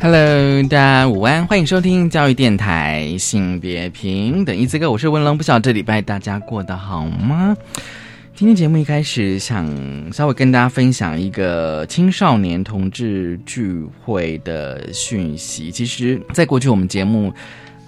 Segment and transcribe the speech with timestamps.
[0.00, 4.56] Hello，大家午安，欢迎收听教育电台性别平等。
[4.56, 7.56] 一字哥，我是文龙，不晓得这礼拜大家过得好吗？
[8.32, 9.66] 今天节目一开始想
[10.12, 15.68] 稍微跟大家分享一个青少年同志聚会的讯息。
[15.72, 17.34] 其实，在过去我们节目，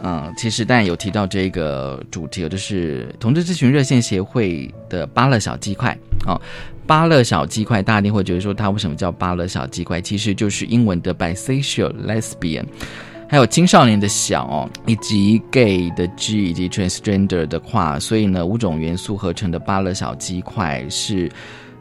[0.02, 6.40] 嗯，其实当然有提到这个主题，就是同志咨询热线协会的巴乐小鸡块哦。
[6.90, 10.00] 巴勒小鸡块，大家一定会觉得说它为什么叫巴勒小鸡块？
[10.00, 12.64] 其实就是英文的 bisexual、lesbian，
[13.28, 21.30] 还有青少年的小哦，以及 gay 的 G 以及 transgender 的话，所以呢，五种元素合成的巴勒小鸡块是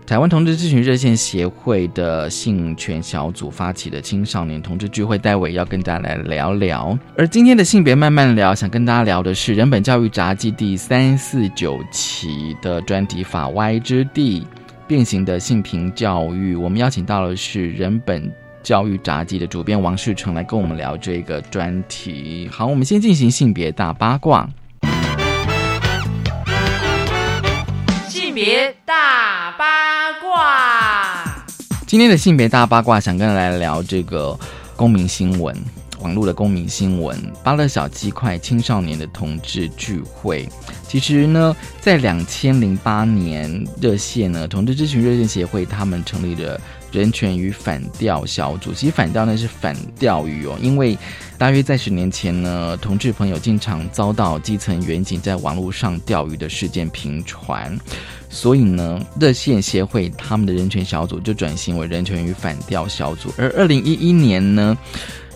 [0.05, 5.17] 台湾同志咨询热线协会的性权小组发起的青少年同志聚会。
[5.17, 6.95] 待会要跟大家来聊聊。
[7.17, 14.45] 而今天的性别慢慢聊，想跟大家聊的是人本教育杂技第三四九期的专题法 Y 之地。
[14.89, 18.27] 变形的性平教育，我们邀请到的是人本
[18.63, 22.49] 教育杂技的主编王世成来跟我们聊这个专题。
[22.51, 24.49] 好，我们先进行性别大八卦。
[28.07, 31.45] 性别大八卦，
[31.85, 34.35] 今天的性别大八卦，想跟来聊这个
[34.75, 35.55] 公民新闻。
[35.99, 40.47] 网络的公民新闻，巴勒小鸡块青少年的同志聚会。
[40.87, 46.59] 其实呢，在两千零八年，热线呢同志咨询热线协会他们成立了
[46.91, 48.73] 人权与反钓小组。
[48.73, 50.97] 其实反钓呢是反钓鱼哦，因为
[51.37, 57.77] 大约在十年前呢，同志朋友经常遭到基层远警在网络上钓鱼的事件频传，
[58.29, 63.31] 所以呢，热线协会他们的人权小组就转型为人权与反钓小组。
[63.37, 64.75] 而二零一一年呢。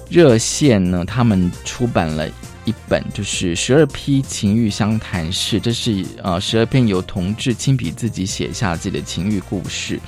[0.09, 2.27] 热线呢，他们出版了
[2.65, 9.99] 一本，就是十二批情欲相谈室，这是呃十二篇由同志亲笔自己写下自己的情欲故事。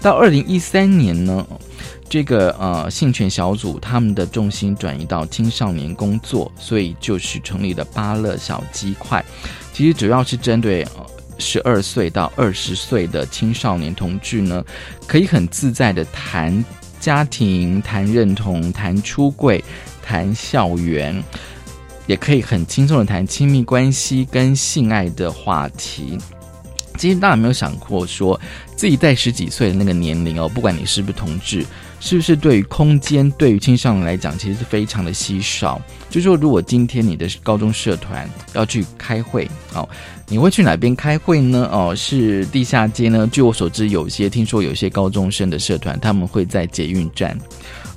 [0.00, 1.46] 到二零一三年呢，
[2.08, 9.22] 这个呃性权小组他们的重心转移到青少年工作，所以就是成立了巴乐小鸡块。
[9.74, 10.86] 其实主要是针对
[11.38, 14.64] 十二岁到二十岁的青少年同志呢，
[15.06, 16.64] 可以很自在的谈。
[17.00, 19.64] 家庭谈认同，谈出柜，
[20.02, 21.20] 谈校园，
[22.06, 26.18] 也可以很轻松的谈亲密关系跟性爱的话题。
[26.98, 28.38] 其实大家有没有想过，说
[28.76, 31.64] 自己在十几岁的那个年龄哦，不管你是不是同志，
[31.98, 35.80] 是不是对于空间，对于青少年来讲，其实是非常的稀少。
[36.10, 39.88] 就说如果今天你的高中社团要去开会哦。
[40.32, 41.68] 你会去哪边开会呢？
[41.72, 43.28] 哦，是地下街呢？
[43.32, 47.36] 据我所知，有些听说有些高中生的社团，他们会在捷运站，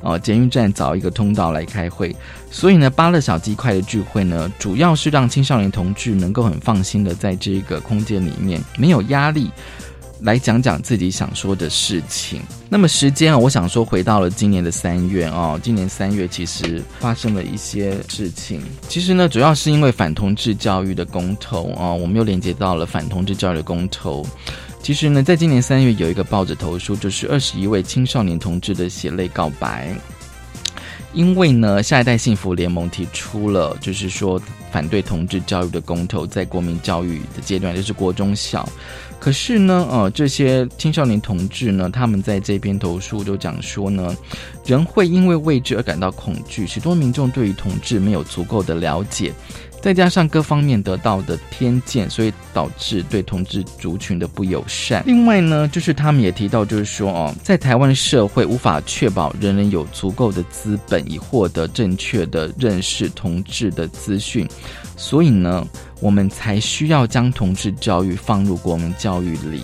[0.01, 2.15] 哦，捷运站找一个通道来开会。
[2.49, 9.51] 所以呢，巴乐小鸡块的聚会呢，主要是让青少年同志能够很放心的在这个空间里面，没有压力。
[10.23, 12.41] 来讲讲自己想说的事情。
[12.69, 15.59] 那么时间啊，我想说回到了今年的三月哦。
[15.61, 18.61] 今年三月其实发生了一些事情。
[18.87, 24.25] 其实呢，主要是因为反同志教育的公投啊，我们又连接到了反同志教育的公投。
[24.81, 29.93] 其实呢，在今年三月有一个报纸投书，就是二十一位青少年同志的血泪告白。
[31.13, 34.41] 因为呢，下一代幸福联盟提出了，就是说
[34.71, 38.67] 反对同志教育的公投，在国民教育的阶段，就是国中小。
[39.23, 44.13] 可是呢，呃，这些青少年同志呢，他们在这篇投诉都讲说呢，
[44.65, 49.31] 人会因为未知而感到恐惧，许多民众对于同志没有足够的了解。
[49.81, 55.01] 再加上各方面得到的偏见，所以导致对同志族群的不友善。
[55.05, 64.47] 另外呢，就是他们也提到，就是说哦，在台湾社会无法确保人人有足够的资本以获得正确的认识同志的资讯，
[64.95, 65.67] 所以呢，
[65.99, 69.63] 我们才需要将同志教育放入国民教育里。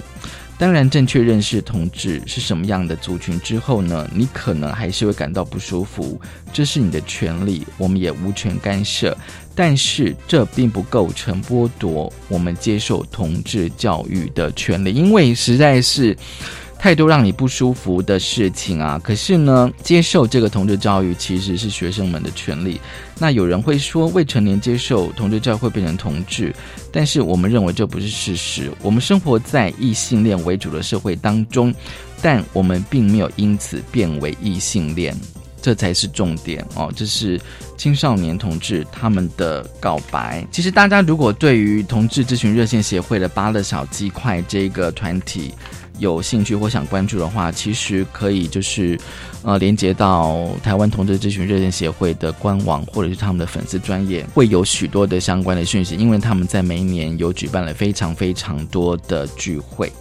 [0.57, 6.19] 当然，正确认识同志是什么样的族群之后呢，你可能还是会感到不舒服，
[6.51, 9.17] 这是你的权利，我们也无权干涉。
[9.55, 16.17] 但是这并不构成剥夺我们接受同志教育的权利，因为实在是。
[16.79, 18.97] 太多让你不舒服的事情啊！
[19.03, 22.79] 可是呢，接受这个同志教育其实是学生们的权利。
[23.19, 26.55] 那有人会说，未成年接受同志教育会变成同志，
[26.89, 28.71] 但是我们认为这不是事实。
[28.81, 31.75] 我们生活在异性恋为主的社会当中，
[32.21, 35.13] 但我们并没有因此变为异性恋。
[35.61, 36.89] 这才是重点哦。
[36.95, 37.37] 这是
[37.75, 40.47] 青少年同志他们的告白。
[40.49, 45.53] 其实大家如果对于同志咨询热线协会的巴乐小鸡块这个团体
[45.99, 48.97] 有兴趣或想关注的话，其实可以就是
[49.43, 59.91] 呃连接到台湾同志咨询热线协会的官网或者是他们的粉丝专业，会有许多的相关的讯息，因为他们在每一年有举办了非常非常多的聚会。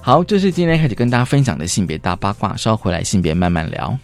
[0.00, 3.98] 好，这是今天开始跟大家分享的性别大八卦，稍后回来性别慢慢聊。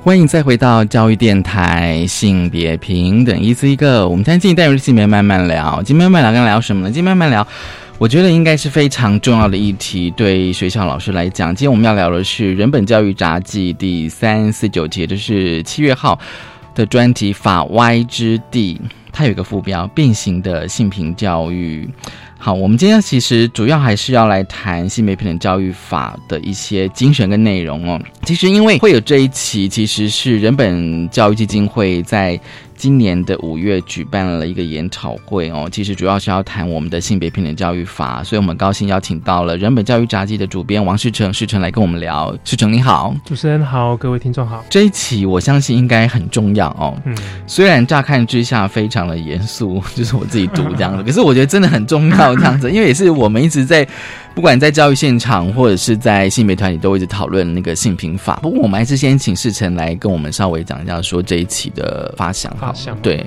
[0.00, 5.82] 欢迎再回到教育电台性别平等一次一个，我们今天进入性别慢慢聊。
[5.82, 6.88] 今天慢慢聊，跟聊什么呢？
[6.88, 7.46] 今天慢慢聊，
[7.98, 11.54] 我觉得应该是非常重要的议题，对学校老师来讲。
[11.54, 16.18] 今天我们要聊的是《人本教育札记》第三四九节，就是七月号
[16.76, 18.80] 的专题“法歪之地”，
[19.12, 21.86] 它有一个副标：变形的性平教育。
[22.40, 28.00] 好，我们今天其实主要还是要来谈性别平等教育法的一些精神跟内容哦。
[28.22, 32.40] 其实因为会有这一期，其实是人本教育基金会在
[32.78, 42.32] 今年的五月举办了一个研讨会哦，其实主要是要谈我们的性别平等教育法，所以我们高兴邀请到了人本教育杂技的主编王世成，世成来跟我们聊。
[42.44, 44.64] 世成你好，主持人好，各位听众好。
[44.70, 47.16] 这一期我相信应该很重要哦，嗯，
[47.48, 53.84] 虽然乍看之下非常的严肃，就是我自己读这样的，可是我觉得真的很重要这样子，因为也是我们一直在。
[54.38, 58.36] 不管在教育现场或者是在性别团体，都一直讨论那个性平法。
[58.36, 62.56] 不过，我们还是先请世成来跟我们稍微讲一下，说这一期的发想。
[62.56, 63.26] 发想对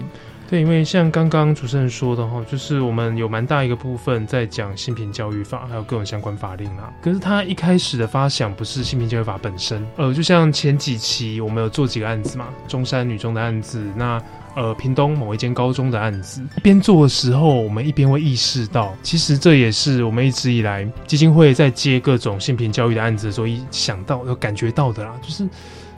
[0.49, 6.89] 对，因为像刚刚主持人说的哈，就是我们有蛮大一个部分在讲性平教育法，还有各种相关法令啦。
[7.01, 14.17] 可是他一开始的发想不是性平教育法本身，呃，就像前几期我们有做几个案子嘛，中山女中的案子，那。
[14.55, 25.47] 呃，屏东某一间高中的案子，一边做的时候，我们一边会意识到，其实这也是我们一直以来基金会在接各种性平教育的案子的时候，一想到、有感觉到的啦，就是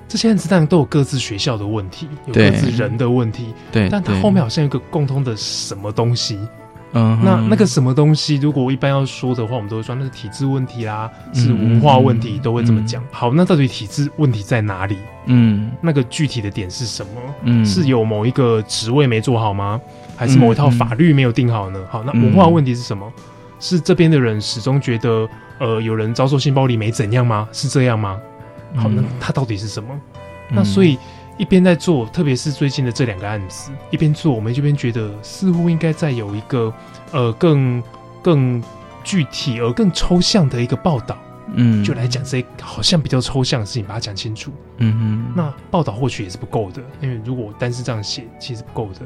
[0.07, 6.37] 这些案子当然都有各自学校的问题，有各自人的问题，对，但它后面好像有个共通的什么东西。
[6.95, 13.03] 嗯，那那个什么东西，如果一般要说的话，我们都会说那是体制问题啦，是文化问题，都会这么讲。
[13.11, 14.97] 好，那到底体制问题在哪里？
[15.25, 17.11] 嗯，那个具体的点是什么？
[17.43, 19.81] 嗯，是有某一个职位没做好吗？
[20.15, 21.79] 还是某一套法律没有定好呢？
[21.89, 23.11] 好，那文化问题是什么？
[23.59, 25.27] 是这边的人始终觉得，
[25.59, 27.47] 呃，有人遭受性暴力没怎样吗？
[27.51, 28.19] 是这样吗？
[28.75, 29.89] 好，那它到底是什么？
[30.49, 30.97] 那所以。
[31.37, 36.73] 一边在做，特别是最近的这两个案子，一边做，我们这边觉得似乎应该再有一个
[37.11, 37.81] 呃更
[38.21, 38.63] 更
[39.03, 41.17] 具体而更抽象的一个报道，
[41.55, 45.33] 嗯，就来讲这好像比较抽象的事情，把它讲清楚，嗯哼。
[45.35, 48.99] 那报道或许也是不够的，因为如果单是这样写，其实不够的，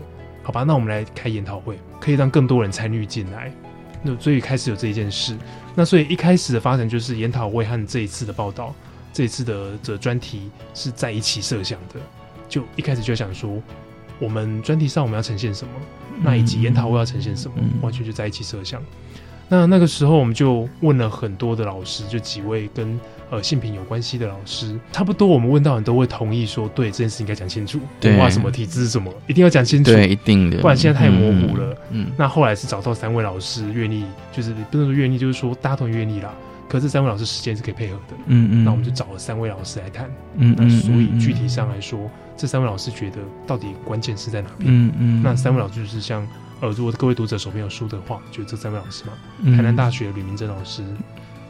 [0.43, 0.63] 好吧？
[0.63, 3.51] 那我们来开研讨会，可以让更多人参与进来。
[4.03, 5.35] 那所以开始有这一件事，
[5.73, 8.75] 那所以一开始的发展就是研讨会和这一次的报道。
[9.13, 11.99] 这一次的的专题是在一起设想的，
[12.47, 13.61] 就一开始就想说，
[14.19, 15.71] 我们专题上我们要呈现什么，
[16.23, 18.81] 那以及研讨会要呈现什么，完全就在一起设想。
[19.49, 22.99] 那那个时候我们就问了很多的老师，就几位跟
[23.29, 31.77] 呃性平有关系的老师，差不多我们问到人都会同意说，对这件事应该讲清楚，文化什么体制什么一定要讲清楚，对，一定的，不然现在太模糊了。
[31.91, 36.33] 嗯，那后来是找到三位老师愿意，就是不能说愿意，就是说大家都愿意啦。
[36.67, 44.69] 可是三位老师时间是可以配合的，嗯嗯，那我们就找了三位老师来谈，嗯那，所以具体上来说，这三位老师觉得到底关键是在哪边？
[44.69, 46.27] 嗯嗯，那三位老师就是像，
[46.59, 49.13] 呃，如果各位读者手边有书的话，就这三位老师嘛，
[49.55, 50.83] 台南大学吕明珍老师，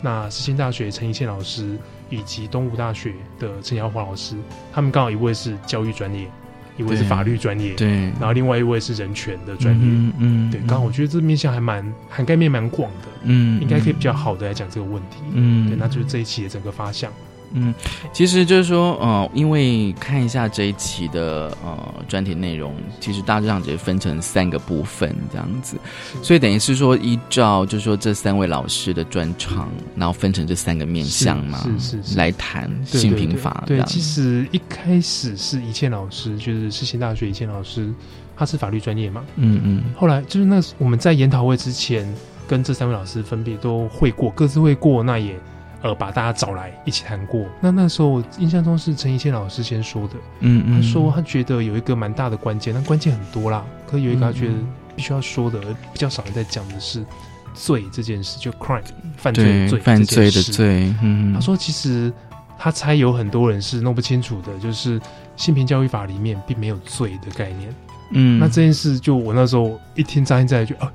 [0.02, 1.78] 那世新大学陈怡倩老师，
[2.10, 4.36] 以及东吴大学的陈耀华老师，
[4.72, 6.30] 他们刚好一位是教育专业。
[6.78, 17.12] 一位是法律专业，对，然后另外一位是人权的专业，嗯嗯，对，刚好我觉得这面向还蛮涵盖面蛮广的，嗯，应该可以比较好的来讲这个问题，嗯，对，那就是这一期的整个发向。
[17.54, 17.74] 嗯，
[18.12, 25.78] 其实就是说，呃，因为看一下这一期的呃专题内容，其实大致上只分成三个部分这样子，
[26.22, 33.64] 所以等于是说依照就是说这三位老师的专长，然后分成这三个面向嘛，是是来谈性平法。
[33.66, 37.94] 对，其实一开始是一倩老师，就是世新大学一倩老师，
[38.36, 42.08] 他是法律专业嘛，嗯嗯，后来就是那我们在研讨会之前，
[42.48, 45.40] 跟这三位老师分别都会过，各自会过，那也。
[45.82, 47.46] 呃，把大家找来一起谈过。
[47.62, 53.64] 那那时候我印象中是陈怡倩老师先说的，嗯嗯，他说他觉得有一个蛮大的关键，但关键很多啦。
[53.86, 54.54] 可有一个他觉得
[54.96, 55.60] 必须要说的，
[55.94, 57.06] 比较少人在讲的是
[57.54, 58.82] 罪这件事，就 crime
[59.18, 60.94] 犯罪罪犯罪的罪。
[61.02, 62.12] 嗯，他说其实
[62.58, 65.00] 他猜有很多人是弄不清楚的，就是
[65.36, 67.74] 性平教育法里面并没有罪的概念。
[68.12, 70.92] 嗯，那这件事就我那时候一听张英在就啊，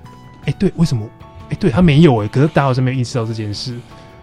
[0.47, 1.09] 哎对，为什么？
[1.51, 3.79] 哎对他没有哎，可是大家好像没有意识到这件事。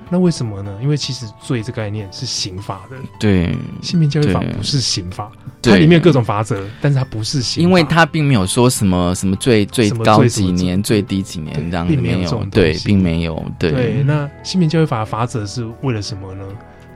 [0.09, 0.77] 那为什么呢？
[0.81, 14.03] 因为其实罪这概念是刑法的，对，性平教育法不是刑法，它里面有各种法则，但是它不是刑，因为它并没有说什么什么最最高几年、最低几年这样，并没有，对，并没有，对。
[14.03, 16.43] 那性平教育法的法则是为了什么呢？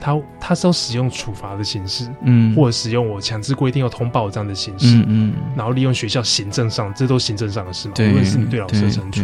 [0.03, 9.21] 他他是要使用处罚的形式，嗯，或者使用我强制规定要通报这样的形式，嗯嗯，然后利用学校行政上，这都行政上的事嘛，无论是你对老师的惩处，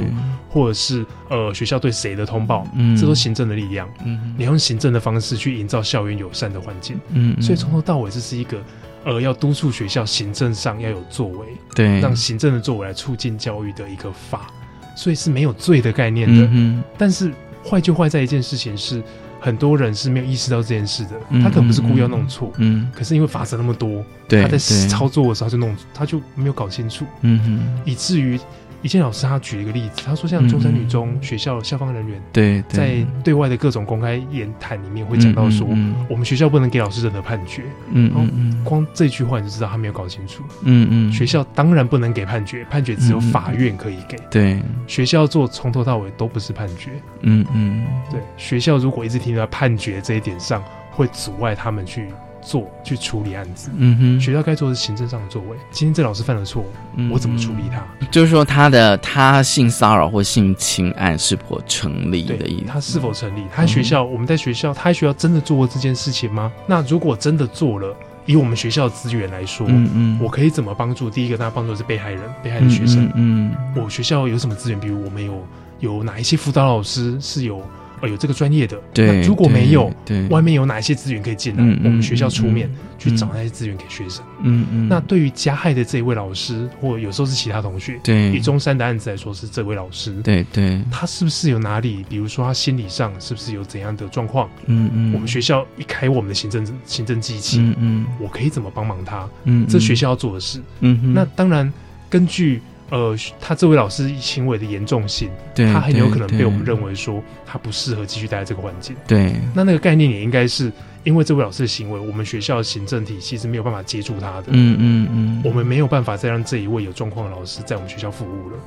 [0.50, 8.63] 或者是呃学校对谁的通报，嗯，这都行政的力量，嗯，你用行政的方式去营造校园友善的环境，嗯，所以从头到尾这是一个
[9.03, 11.45] 呃要督促学校行政上要有作为，
[11.75, 14.48] 对，让行政的作为来促进教育的一个法，
[14.95, 17.33] 所以是没有罪的概念的，嗯，但是
[17.69, 19.03] 坏就坏在一件事情是。
[19.39, 28.39] 很多人是没有意识到这件事的，他可能不是故意要弄错，嗯，可是因为法则那么多，他在操作的时候就弄，他就没有搞清楚，嗯哼，以至于
[28.81, 35.67] 以前老师他举了一个例子，他说像中山女中学校校方人员，对，在对外的各种公开言谈里面会讲到说，
[36.09, 37.63] 我们学校不能给老师任何判决。
[37.91, 40.43] 嗯嗯嗯，光这句话你就知道他没有搞清楚。
[40.63, 44.17] 嗯嗯，学校当然不能给判决，判决只有法院可以给。
[44.31, 46.91] 对，学校做从头到尾都不是判决。
[47.21, 52.07] 嗯嗯，对，学校如果一直停留在判决这一点上，会阻碍他们去。
[52.41, 55.58] 做去处理案子，嗯哼，学校该做的是行政上的作为。
[55.72, 56.63] 今天这老师犯了错，
[57.12, 57.84] 我怎么处理他？
[58.10, 62.65] 就是说，他的他性骚扰或性侵案是否成立的意思？
[62.67, 63.43] 他是否成立？
[63.53, 66.51] 他学校，我们在学校，他学校真的做过这件事情吗？
[66.65, 71.10] 那如果真的做了，以我们学校的资源来说，嗯嗯，我可以怎么帮助？
[71.10, 73.12] 第一个，他帮助的是被害人，被害的学生。
[73.15, 74.79] 嗯，我学校有什么资源？
[74.79, 75.46] 比如我们有
[75.79, 77.62] 有哪一些辅导老师是有。
[78.01, 78.79] 哦，有这个专业的。
[78.94, 81.63] 对，如果没有，对，外面有哪一些资源可以进来？
[81.84, 84.24] 我们学校出面去找那些资源给学生。
[84.44, 84.88] 嗯嗯。
[84.88, 90.13] 那对于加害的这一位老师，或有时候是其他同学，对，以中山的案子来说，是这位老师。
[90.24, 90.82] 对对。
[90.91, 92.06] 他是不是有哪里？
[92.10, 94.50] 比如说他心理上是不是有怎样的状况？
[94.65, 95.13] 嗯嗯。
[95.13, 99.27] 我们学校一开我们的行政行政机器，嗯嗯，我可以怎么帮忙他？
[99.46, 100.60] 嗯，这学校要做的事。
[100.82, 101.13] 嗯嗯。
[101.13, 101.72] 那当然，
[102.10, 102.62] 根据。
[102.89, 108.96] 呃，他这位老师行为的严重性，他很有可能被我们认为说他不适合继续待在这个环境。
[109.08, 110.72] 对，那那个概念也应该是
[111.03, 114.48] 因为这位老师的行为，我们学校行政体系是没有办法接住他的。
[114.50, 118.58] 嗯嗯嗯，我们没有办法再让这一位有状况的老师在我们学校服务了。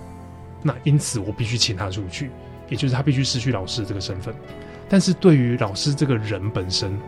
[0.62, 2.30] 那因此我必须请他出去，
[2.68, 4.34] 也就是他必须失去老师这个身份。
[4.88, 6.98] 但是对于老师这个人本身。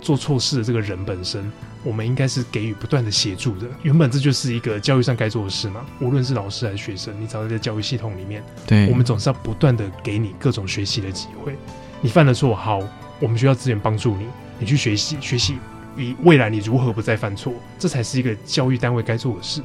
[0.00, 1.48] 做错事的这个人本身，
[1.84, 3.66] 我们应该是给予不断的协助的。
[3.82, 5.84] 原本这就是一个教育上该做的事嘛。
[6.00, 11.56] 无论是老师还是学生，你只要在教育系统里面，对，我们总是要不断的给你各种学习的机会。
[12.00, 12.80] 你犯了错，好，
[13.18, 14.26] 我们需要资源帮助你，
[14.58, 15.56] 你去学习学习，
[15.96, 19.62] 以未来你如何不再犯错，这才是一个教育单位该做的事。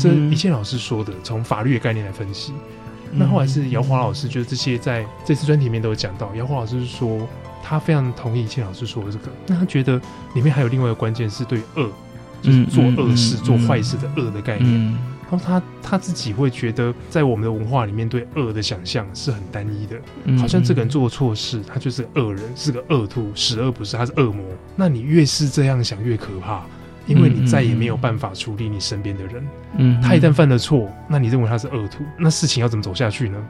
[0.00, 2.52] 这一切老师说的，从法律的概念来分析。
[3.12, 6.34] 那后来是姚华老师，就是这些在这次专题里面都有讲到。
[6.34, 7.28] 姚华老师是说。
[7.62, 10.00] 他非常同意谢老师说的这个，那他觉得
[10.34, 11.88] 里面还有另外一个关键是对恶，
[12.42, 14.98] 就是做恶事、做坏事的恶的概念。
[15.30, 19.96] 然后他他自己会觉得，在我们的文化里面，对恶的想象是很单一的，
[20.38, 24.44] 好像这个人做错事，他就是恶人，是个恶徒，十恶不赦，他是恶魔。
[24.76, 26.62] 那你越是这样想，越可怕，
[27.06, 29.48] 因为你再也没有办法处理你身边的人。
[29.78, 33.42] 嗯，他一旦犯了错，那你认为他是恶徒，那事情要怎么走下去呢？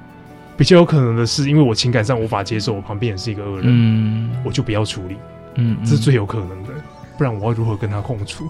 [0.57, 5.17] 比较有可能的是，因为我情感上无法接受，我旁边也是一个恶人，嗯，我就不要处理，
[5.57, 6.71] 嗯，这是最有可能的，
[7.17, 8.45] 不然我要如何跟他共处？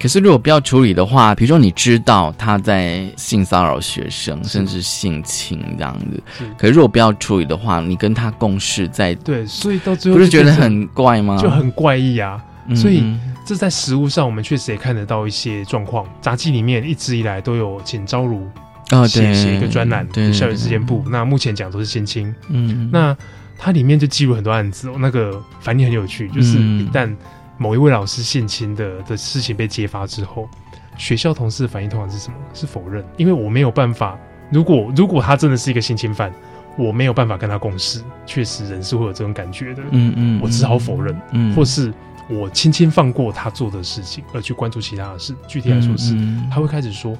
[0.00, 6.22] 可是如果不要处理的话，比如说你知道他在性骚扰学生，甚至性侵这样子，
[6.56, 11.36] 可是如果不要处理的话，你跟他共事在对，所以到最后不是觉得很怪吗？
[11.42, 12.40] 就很怪异啊！
[12.76, 13.02] 所以
[13.44, 16.06] 这在实物上，我们确实也看得到一些状况。
[16.20, 18.46] 杂技里面一直以来都有简昭如。
[18.90, 21.04] 哦，写写一个专栏，校园事件部。
[21.10, 23.14] 那目前讲都是性侵，嗯，那
[23.58, 24.90] 它里面就记录很多案子。
[24.98, 27.14] 那个反应很有趣，就是一旦
[27.58, 30.48] 某一位老师性侵的的事情被揭发之后，
[30.96, 32.36] 学校同事的反应通常是什么？
[32.54, 33.04] 是否认？
[33.18, 34.18] 因为我没有办法，
[34.50, 36.32] 如果如果他真的是一个性侵犯，
[36.78, 38.02] 我没有办法跟他共事。
[38.24, 41.92] 确实，人是会有这种感觉的，嗯嗯，我只好否认，嗯，或是
[42.30, 45.34] 我轻轻放过他做的事情，而去关注其他的事。
[45.46, 46.16] 具体来说是，
[46.50, 47.14] 他会开始说。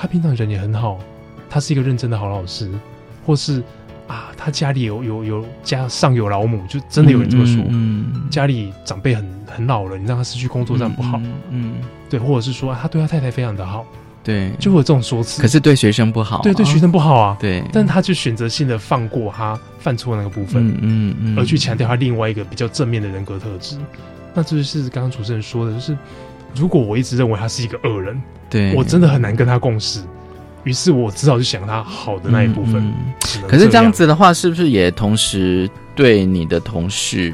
[0.00, 0.96] 他平常人也很好，
[1.50, 2.70] 他是一个认真的好老师，
[3.26, 3.60] 或是
[4.06, 7.64] 啊，他家里有有有家上有老母，就真的有人这么说。
[7.68, 11.20] 嗯，家里长辈很很老了，你让他失去工作这样不好。
[11.50, 11.74] 嗯，
[12.08, 13.84] 对，或者是说他对他太太非常的好，
[14.22, 15.42] 对，就会有这种说辞。
[15.42, 17.36] 可是对学生不好，对对学生不好啊。
[17.40, 23.76] 对，但他就选择性的放过他犯错那个部分，嗯嗯，而去强调他另外一个比较正面的人格特质。
[24.32, 25.96] 那这就是刚刚主持人说的，就是
[26.54, 28.20] 如果我一直认为他是一个恶人。
[28.50, 30.00] 对我真的很难跟他共事，
[30.64, 32.94] 于是我只好去想他好的那一部分。
[33.46, 37.28] 可是这样子的话，是不是也同时对你的同事，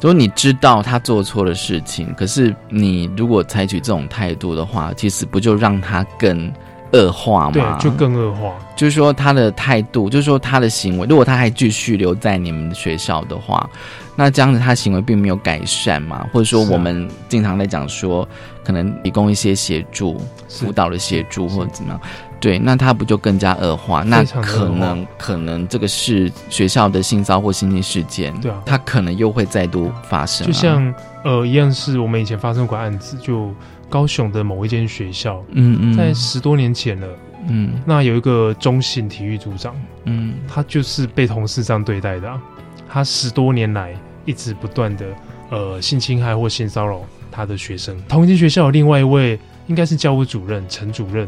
[0.00, 6.52] 如果你知道他做错了事情，可是你如果采取这种态度的话，其实不就让他更
[6.92, 7.52] 恶化吗？
[7.52, 8.52] 对，就更恶化。
[8.76, 13.68] 就是说他的态度，就是说他的行为，如果他还继续留在你们学校的话。
[14.16, 16.26] 那这样子，他行为并没有改善嘛？
[16.30, 18.28] 或者说，我们经常在讲说，
[18.62, 22.00] 可能提供一些协助、辅导的协助，或者怎么样？
[22.38, 24.02] 对，那他不就更加恶化？
[24.02, 30.46] 那可能可能这个是学校的性骚或性侵事件，对啊，他可能又会再度发生。
[30.46, 30.92] 就像
[31.24, 33.50] 呃，一样是我们以前发生过案子，就
[33.90, 37.08] 高雄的某一间学校，嗯嗯，在十多年前了，
[37.48, 42.40] 嗯，那有一个中性体育组长，嗯，他就是被同事这样对待的，
[42.88, 43.94] 他十多年来。
[44.26, 45.06] 一直不断的
[45.48, 47.00] 呃性侵害或性骚扰
[47.32, 47.96] 他的学生。
[48.06, 51.26] 同一间学校有另外一位应该是教务主任陈主任，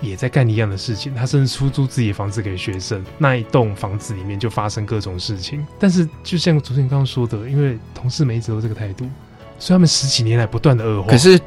[0.00, 5.66] 也在干一样的事情，他甚至出租自己的房子给学生，那一栋房子里面就发生各种事情。
[5.78, 9.04] 但是就像昨天刚刚说的，因为同事们一直都这个态度，
[9.58, 11.10] 所以他们十几年来不断的恶化。
[11.10, 11.38] 可是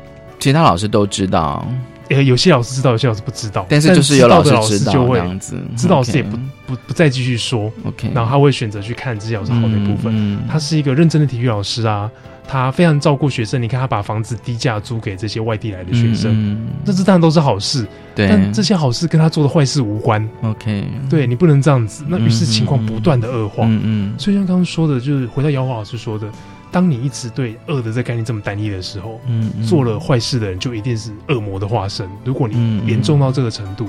[0.44, 1.66] 其他老师都知道，
[2.10, 3.66] 呃，有些老师知道，有些老师不知道。
[3.70, 6.36] 但是就是有老师知道这样子，知道老师也不
[6.68, 7.72] 不不再继续说。
[7.86, 10.38] OK，然后他会选择去看这些老师好的部分。
[10.50, 12.12] 他是一个认真的体育老师啊。
[12.46, 17.88] 他非常照顾学生，你看他把房子低价租给这些外地来的学生，这这当然都是好事。
[18.14, 20.30] 对，但这些好事跟他做的坏事无关。
[20.42, 22.04] OK，对你不能这样子。
[22.06, 23.64] 那于是情况不断的恶化。
[23.66, 24.14] 嗯嗯。
[24.20, 26.28] 所以像刚刚说的，就是回到姚华老师说的，
[26.74, 32.10] 当你一直对恶的这概念这么单一的时候，嗯，做了坏事的人就一定是恶魔的化身。
[32.26, 33.88] 如果你严重到这个程度，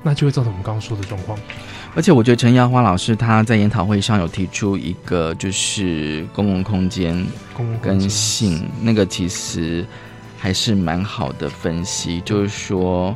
[0.00, 1.36] 那就会造成我们刚刚说的状况。
[1.96, 7.26] 而且我觉得陈耀花老师他在研讨会上有提出一个，就是公共空间
[7.82, 9.84] 跟性那个其实
[10.38, 13.12] 还是蛮好的分析，就是说，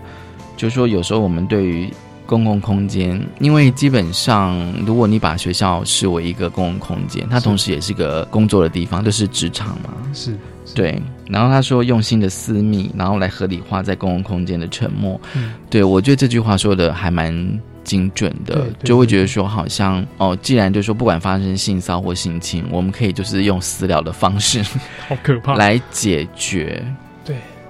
[0.57, 1.89] 就是说有时候我们对于
[2.27, 4.57] 公共空间，因为基本上
[4.87, 10.37] 如果你把学校视为一个公共空间，它同时也是个工作的地方，就是职场嘛，是
[10.75, 11.01] 对。
[11.29, 15.21] 然后他说用心的私密，然后来合理化在公共空间的沉默，
[15.71, 17.61] 对我觉得这句话说的还蛮。
[17.85, 24.63] 精准的，就会觉得说，好像哦，既然就说不管发生性骚或性侵，我们可以就是用私聊的方式，
[25.07, 26.83] 好可怕，来解决。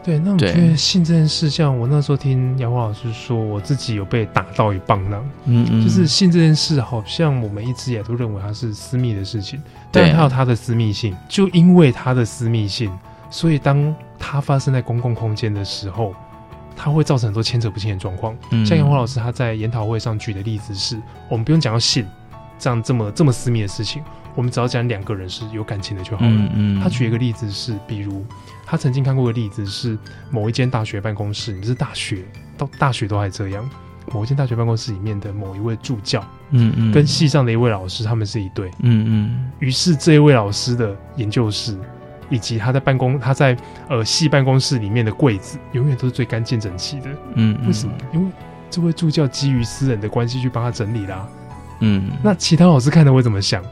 [0.05, 5.21] 对对，那我觉得性这件事，像我那时候听杨华老师说，我自己有被打到一棒呢。
[5.47, 12.91] 嗯嗯，就是性这件事，好像我们一直也都认为它是私密的事情，但它有它的私密性，就因为它的私密性，
[13.31, 16.15] 所以当它发生在公共空间的时候。
[16.77, 18.37] 它会造成很多牵扯不清的状况，
[18.67, 22.05] 像杨华老师他在研讨会上举的例子是，我们不用讲到性
[22.59, 24.03] 这样这么这么私密的事情，
[24.35, 26.33] 我们只要讲两个人是有感情的就好了。
[26.53, 28.27] 嗯他举一个例子是，比如
[28.67, 29.99] 他曾经看过的例子是，
[30.31, 32.25] 某一间大学办公室，你是大学
[32.57, 33.69] 到大学都还这样，
[34.13, 41.79] 某一间大学办公室里面的某一位助教，嗯嗯，跟系上的一位老师，他们是一对，嗯嗯，于是这一位老师的研究室。
[42.31, 43.55] 以及他在办公，他在
[43.87, 47.11] 呃系办公室里面的柜子永远都是最干净整齐的。
[47.35, 47.93] 嗯，为什么？
[48.15, 48.33] 因为
[48.71, 51.29] 这位助教基于私人的关系去帮他整理啦。
[51.81, 53.63] 嗯，那其他老师看的会怎么想？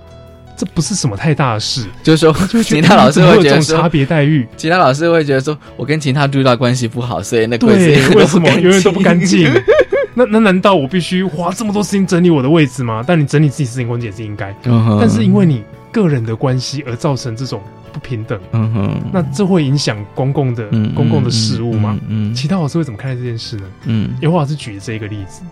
[0.56, 4.46] 这不是什么太大的事，就是说，其他老师会觉得差别待遇。
[4.56, 9.50] 其他老师会觉得说，我跟其他助教关系不好，所以那柜子为什么永远都不干净？
[10.14, 13.02] 那那难道我必须花这么多时间整理我的位置吗？
[13.06, 14.54] 但你整理自己私人空间也是应该。
[15.00, 17.60] 但是因为你个人的关系而造成这种。
[17.92, 21.98] 不平等，嗯哼，那这会影响公共的公共的事务吗？
[22.08, 23.64] 嗯，其他老师会怎么看待这件事呢？
[23.84, 25.42] 嗯，有老师举这一个例子，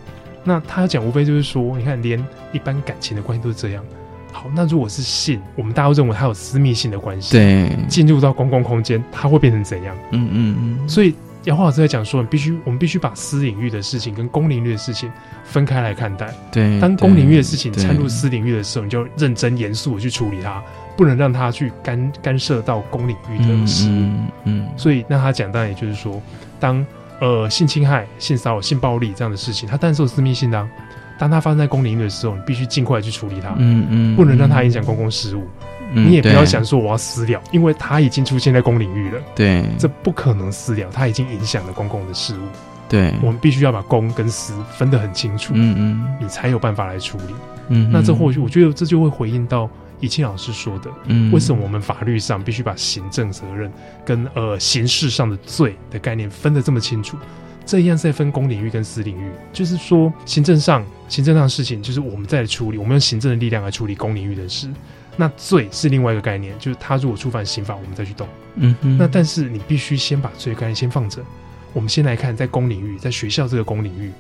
[0.43, 2.19] 那他要讲无非就是说，你看，连
[2.55, 3.85] 一般感情的关系都是这样。
[4.33, 9.97] 好，那如果是性，我们大家都认为它有私密性的关系，对，进入到公共空间，它会变成怎样？
[10.13, 11.15] 嗯嗯嗯，所以。
[11.45, 15.11] 杨华老师在讲说，必须我们必须把私领域的事情跟公领域的事情
[15.43, 16.29] 分开来看待。
[16.53, 20.63] 对，当公领域的事情掺入私领域的时候，你就认真严肃的去处理它，
[20.99, 23.89] 不能让它去干干涉到公领域的事。
[23.89, 24.69] 嗯嗯。
[24.77, 26.21] 所以，那他讲当然也就是说，
[26.61, 26.85] 当
[27.23, 30.69] 呃性侵害、性骚扰、性暴力这样的事情，它当然是有私密性的。
[31.21, 33.55] 当它发生在公领域的时候，你必须尽快去处理它。
[33.59, 34.17] 嗯嗯。
[34.17, 35.47] 不能让它影响公共事务。
[35.93, 39.21] 你也不要想说我要私了，因为它已经出现在公领域了。
[39.35, 42.43] 对，这不可能私了，它已经影响了公共的事务。
[42.89, 45.53] 对，我们必须要把公跟私分得很清楚。
[45.55, 47.35] 嗯嗯，你才有办法来处理。
[47.69, 53.71] 嗯，那这或许我觉得这就会回应到以庆老师说的，嗯，为什么我们法律上必须把行政责任
[54.05, 57.17] 跟呃刑事上的罪的概念分得这么清楚？
[57.71, 64.69] 这一样在分公领域跟私领域，就是说行政上行政上的事情，就是我们在处理，我们用行政的力量来处理公领域的事。
[65.17, 68.27] 那罪是另外一个概念，就是他如果触犯刑法，我们再去动。
[68.57, 71.23] 嗯，那但是你必须先把罪概念先放着。
[71.73, 74.11] 我们先来看，在公领域，在学校这个公领域，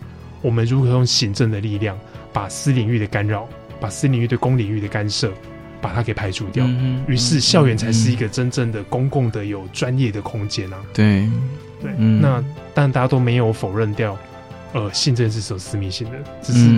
[0.42, 1.98] 我们如何用行政的力量，
[2.32, 3.48] 把私领域的干扰，
[3.80, 5.32] 把私领域对公领域的干涉，
[5.80, 6.64] 把它给排除掉。
[7.08, 10.78] 于是，校园才是一个真正的公共的有专业的空间啊。
[10.94, 11.28] 对，
[11.80, 11.92] 对。
[11.92, 12.42] 那
[12.74, 14.16] 但大家都没有否认掉，
[14.72, 16.68] 呃，性这件事是有私密性的，只是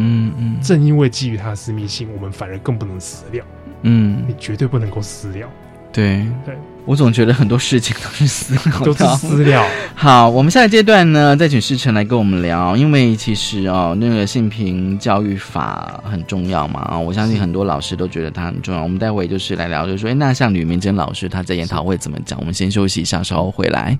[0.63, 3.45] 正因为基于它的私密性，我们反而更不能私了。
[3.83, 5.49] 嗯，你绝对不能够私了。
[5.93, 9.63] 对对，我总觉得很多事情都是私了，都是私了。
[9.95, 18.83] 好，我们下一阶段呢，再请世成来跟我们聊，因为其实哦，那个性平教育法很重要嘛啊，我相信很多老师都觉得它很重要。
[18.83, 22.39] 我们待会就是来聊，就说，哎，那像吕明珍老师他在研讨会怎么讲？
[22.41, 23.99] 我们先休息一下，稍后回来。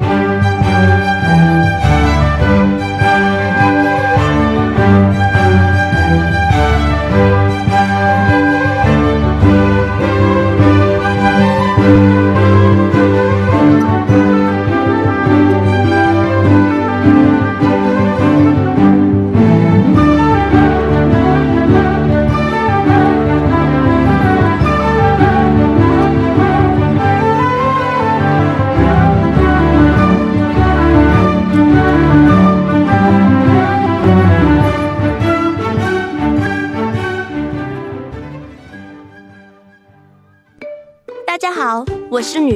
[0.00, 0.57] 我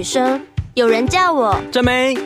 [0.02, 0.40] 女生，
[0.74, 2.18] 有人叫我真美，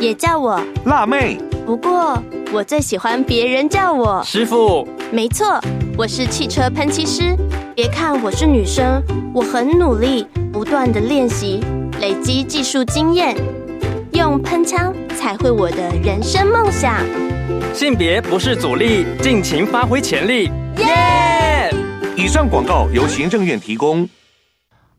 [0.00, 1.36] 也叫我辣妹。
[1.66, 2.16] 不过
[2.52, 4.86] 我最喜欢别人叫我师傅。
[5.10, 5.60] 没错，
[5.96, 7.36] 我是汽车喷漆师。
[7.74, 9.02] 别看我是女生，
[9.34, 11.60] 我很努力，不断的练习，
[12.00, 13.36] 累积技术经验，
[14.12, 17.04] 用喷枪才会我的人生梦想。
[17.74, 20.52] 性别不是阻力，尽情发挥潜力。
[20.76, 21.74] 耶！
[22.14, 24.08] 以上广告由行政院提供。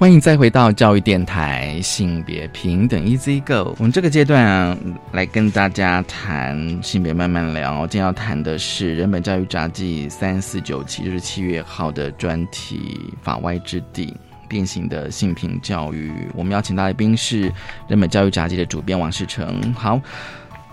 [0.00, 3.76] 欢迎再回到教育电台性别平等 Easy Go。
[3.76, 4.74] 我们这个阶段啊，
[5.12, 7.86] 来跟大家谈性别慢慢聊。
[7.86, 14.06] 今天要谈的是人本教育杂技三四九七，就是七月号的专题《法外之地》。
[14.48, 17.52] 变形的性平教育，我们邀请到的宾是
[17.86, 19.70] 人本教育杂技的主编王世成。
[19.74, 20.00] 好。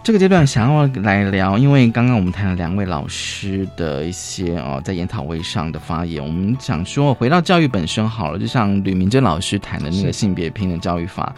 [0.07, 11.35] 这个阶段想要来聊，因为刚刚我们谈了两位老师的一些哦，在研讨会上的发言，我们想说回到教育本身好了，就像吕明珍老师谈的那个性别平等教育法，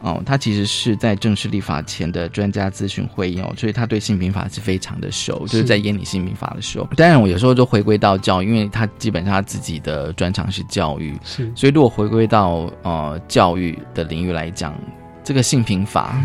[0.00, 6.86] 哦，他其实是在正式立法前的专家咨询会议哦，所以他对性平法是非常的熟，就是在研拟性平法的时候。
[6.98, 14.78] 当然，我有时候就回归到教育，因为他基本上他自己的专长是教育，是，所以如果回归到呃教育的领域来讲，
[15.24, 16.22] 这个性平法。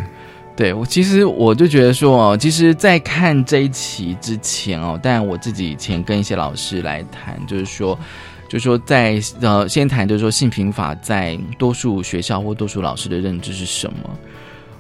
[0.56, 8.00] 对我其实我就觉得说哦，其实，在看这一期之前哦，但我自己以前跟一些老师来谈，就是说，
[8.48, 14.10] 就是说在呃，先谈就是说性平法在多数学校或多数老师的认知是什么？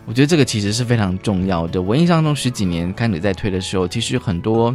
[0.05, 1.81] 我觉得这个其实是非常重要的。
[1.81, 4.73] 我印象中十几年开始在推的时候，其实很多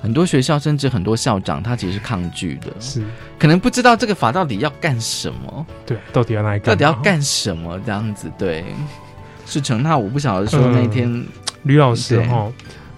[0.00, 3.04] 很多学校甚至很多校长他其实是抗拒的，是
[3.38, 5.66] 可能不知道这个法到底要干什么？
[5.84, 7.78] 对，到底要来到底要干什么？
[7.84, 8.64] 这样子对。
[9.46, 11.24] 是成，那我不晓得说那天
[11.64, 12.50] 吕老师哈，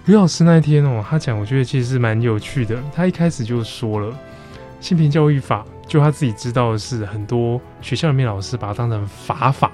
[0.05, 2.77] 吕老师那一天哦，他讲我觉得其实是蛮有趣的。
[2.93, 4.15] 他一开始就说了，
[4.79, 9.71] 性平教育法，就他自己知道的是，很多学校里面老师把它当成法法，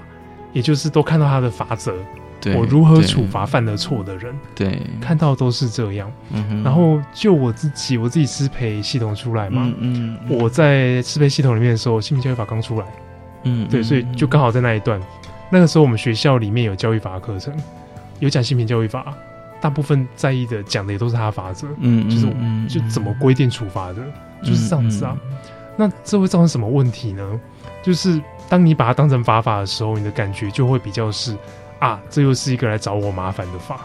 [0.52, 1.94] 也就是都看到他的法则，
[2.56, 6.10] 我如何处罚犯了错的人，对，看到都是这样。
[6.64, 12.86] 然后就我自己，我自己师培系统出来嘛，嗯，我在师培系统里面的时候，性平教育法刚出来，
[13.44, 15.00] 嗯，对，所以就刚好在那一段。
[15.52, 17.54] 那个时候我们学校里面有教育法课程，
[18.20, 19.12] 有讲性平教育法，
[19.60, 22.26] 大部分在意的讲的也都是他的法则，嗯，就是
[22.80, 23.96] 就怎么规定处罚的，
[24.42, 25.14] 就是这样子啊。
[25.76, 27.40] 那这会造成什么问题呢？
[27.82, 31.36] 就是当你把它当成法法的时候，你的感觉就会比较是
[31.80, 33.80] 啊，这又是一个来找我麻烦的法，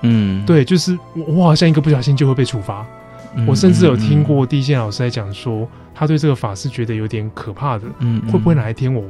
[0.00, 2.84] 嗯，对，就是我我好像一个不小心就会被处罚。
[3.46, 9.04] 我甚至有听过第一线老师在讲说，他对这个法是觉得有点可怕的，嗯，会不会哪一天我。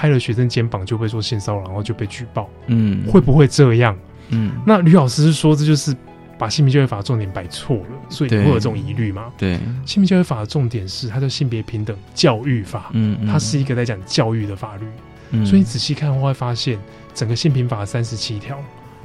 [0.00, 2.48] 拍了学生肩膀就被说性骚扰，然后就被举报。
[2.68, 3.94] 嗯，会不会这样？
[4.30, 5.94] 嗯，那吕老师是说这就是
[6.38, 9.30] 把性别教育法重点摆错了，所以会有这种疑虑吗？
[9.36, 14.86] 对，性别教育法的重点是它叫性别平等教育法，嗯，它是一个在讲教育的法律。
[15.32, 16.78] 嗯，所以你仔细看会发现
[17.14, 18.58] 整个性平法三十七条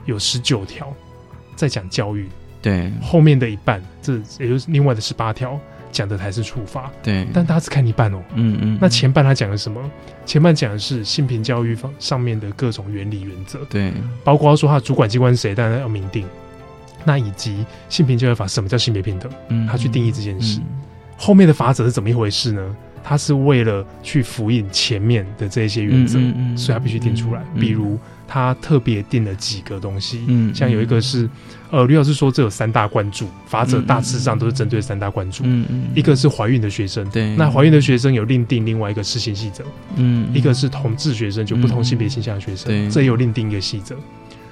[0.05, 0.93] 有十九条
[1.57, 2.29] 在讲教育，
[2.61, 5.59] 对，后面的一半，这也就是另外的十八条
[5.95, 6.91] 讲的才是处罚。
[7.01, 8.21] 对，但大家只看一半哦。
[8.33, 8.77] 嗯嗯。
[8.81, 9.79] 那前半他讲的什么？
[10.25, 13.59] 前半讲的是性平教育方上面的各种原理原则。
[13.69, 16.27] 对，包括说他主管机关是谁，当然要明定。
[17.05, 19.31] 那以及性平教育法什么叫性别平等？
[19.47, 20.59] 嗯，他去定义这件事。
[21.15, 22.75] 后面的法则是怎么一回事呢？
[23.07, 26.19] 他是为了去复印前面的这些原则，
[26.57, 27.45] 所以他必须定出来。
[27.59, 31.29] 比如他特别定了几个东西，嗯，像有一个是，
[31.71, 35.43] 呃，吕老师说这有三大关注法则，大致上都是针对三大关注。
[35.45, 39.63] 嗯嗯，一个是怀孕的学生，对，那怀孕的学生有另定另外一个施行细则。
[39.95, 43.95] 嗯，一个是同志学生，就不同性别倾向的学生，这有另定一个细则。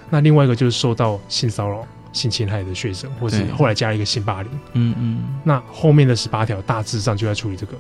[0.10, 1.86] 那另外一个就是受到性骚扰。
[2.14, 7.74] 性侵害的学生，或是后来加了一个性霸凌，嗯嗯，那后面的十八条大致上就要处理这个。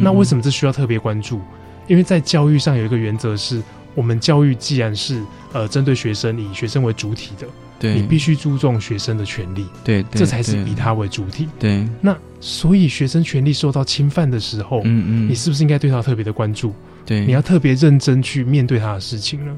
[0.00, 1.42] 那为什么这需要特别关注？
[1.86, 3.62] 因为在教育上有一个原则是，
[3.94, 7.46] 我们教育既然是呃针对学生，以学生为主体的，
[7.78, 11.48] 对，你必须注重学生的权利，对，这才是以他为主体。
[11.58, 16.74] 对，那所以学生权利受到侵犯的时候，嗯嗯，你是不是应该对他特别的关注？
[17.04, 19.54] 对，你要特别认真去面对他的事情呢？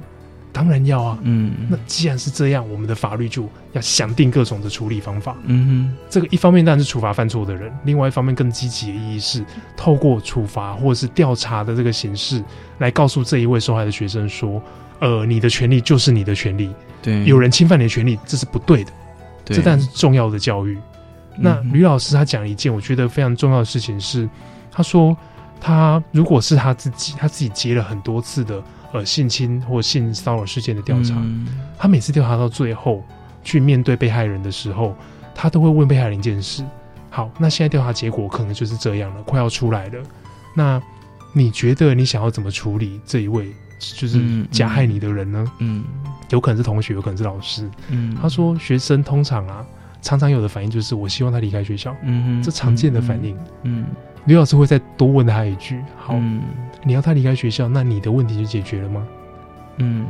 [0.53, 5.37] 当然要啊，嗯，那既然是这样，我们的法律就要想定各种的处理方法。
[5.45, 9.45] 嗯哼，这个一方面当然是处罚犯错的人，另外一方面更积极的意义是
[9.77, 12.43] 透过处罚或者是调查的这个形式，
[12.79, 14.63] 来告诉这一位受害的学生说，
[15.01, 16.71] 呃，你的权利就是你的权利，
[17.07, 18.93] 对，有人侵犯你的权利，这是不对的，
[19.45, 20.77] 这当然是重要的教育。
[21.39, 24.29] 那吕老师他讲一件我觉得非常重要的事情是，
[24.73, 25.17] 他说
[25.61, 28.63] 他如果是他自己，他自己接了很多次的。
[28.93, 31.17] 呃，性侵或性骚扰事件的调查，
[31.77, 33.05] 他每次调查到最后
[33.43, 34.95] 去面对被害人的时候，
[35.35, 36.65] 他都会问被害人一件事：
[37.11, 40.03] 好，那现在调查结果可能就是这样了，快要出来了。
[40.55, 40.81] 那
[41.33, 45.45] 你觉得你想要怎么处理这一位就是加害你的人呢？
[45.59, 45.85] 嗯，
[46.31, 47.71] 有可能是同学，有可能是老师。
[47.91, 49.65] 嗯，他说学生通常啊，
[50.03, 51.95] 常常有的反应就是我希望他离开学校。
[52.03, 53.37] 嗯这常见的反应。
[53.63, 53.87] 嗯。
[54.27, 56.19] 吕老师会再多问他一句：“好，
[56.83, 59.07] 你要他离开学校，那你的问题就解决了吗？”
[59.79, 60.05] 嗯，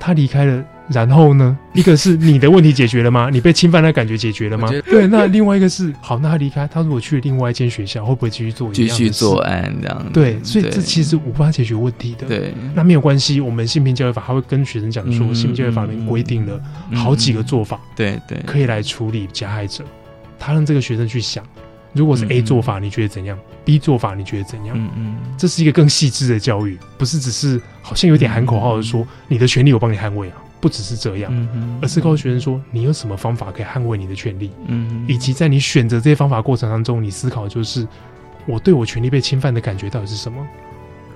[0.00, 1.56] 他离开了，然后呢？
[1.74, 3.28] 一个是你的问题解决了吗？
[3.30, 4.68] 你被侵犯的感觉解决了吗？
[4.86, 10.06] 对，那另外一个是，好，那他离开，他如果去了另外一间学校，会不会继续做继续作案这样？
[10.12, 12.26] 对，所以这其实无法解决问题的。
[12.26, 16.60] 对，那没有关系，我们性平教育法还会跟学生讲说，性平教育法里面规定了
[16.94, 19.84] 好几个做法，对对，可以来处理加害者。
[20.38, 21.44] 他让这个学生去想。
[21.94, 24.76] 如果是 A 做法，你觉得怎样？B 做法，你觉得怎样？
[24.78, 31.48] 嗯嗯，这是一个更细致的教育，不是只是好像有点喊口号的说你的权利我帮你捍卫啊，不只是这样，
[31.80, 37.86] 而是告诉学生说你有什么方法可以捍卫你的权利，嗯，以及在你选择这些方法过程当中，你思考就是
[38.46, 40.46] 我对我权利被侵犯的感觉到底是什么？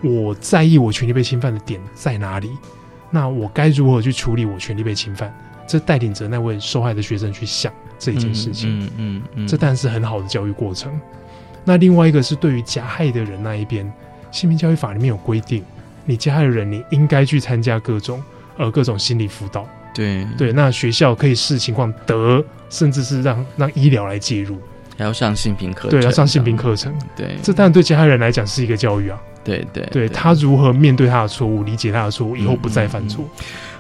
[0.03, 2.51] 我在意我权利被侵犯的点在哪里？
[3.11, 5.33] 那我该如何去处理我权利被侵犯？
[5.67, 11.01] 这带领着那位受害的学生去想这一件事情，嗯嗯，这当然是很好的教育过程。
[11.65, 13.91] 那另外一个是对于加害的人那一边，
[14.33, 15.63] 性平教育法里面有规定，
[16.05, 18.23] 你加害的人你应该去参加各种
[18.57, 20.27] 呃各种心理辅导，对。
[20.37, 24.59] 对，那学校可以视情况得，甚至是让让医疗来介入，
[24.97, 33.25] 还要上性平课，对，要上性平课程，对，这当然对其他人来讲是一个教育啊，对对对，他如何面对他的错误，理解他的错误，以后不再犯错。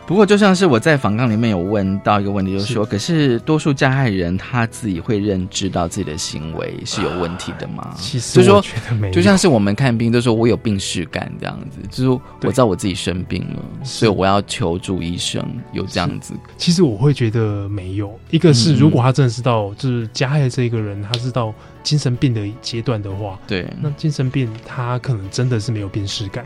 [0.04, 7.94] 不过，就像是我在访纲里面有问到一个问题，就是说，可是多数加害人他自己会认知到自己的行为是有问题的吗？
[7.96, 8.62] 其实，就说，
[9.00, 16.34] 没就像是我们看病都说我有病耻感这样子，就是我知道我自己生病了，所以我要求助医生，有这样子。
[16.58, 26.44] 其实我会觉得没有，一个是如果他真的是到就是加害这个人，他是到精神病的阶段的话，对，那精神病他可能真的是没有病耻感，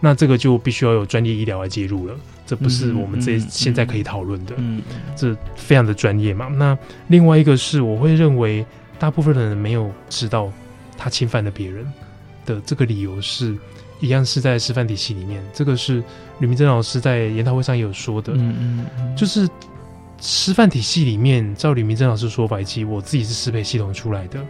[0.00, 2.14] 那这个就必须要有专业医疗来介入了。
[2.50, 4.56] 这不是我们这现在可以讨论的，
[5.14, 6.48] 这非常的专业嘛。
[6.48, 8.66] 那另外一个是，我会认为
[8.98, 10.50] 大部分的人没有知道
[10.98, 11.86] 他侵犯了别人
[12.44, 13.56] 的这个理由是
[14.00, 15.40] 一样是在师范体系里面。
[15.52, 16.02] 这个是
[16.40, 19.48] 吕明珍老师在研讨会上也有说的，嗯嗯，就是
[20.20, 24.44] 师范体系里面，照吕明珍老师说法，以及我自己是适配系统出来的，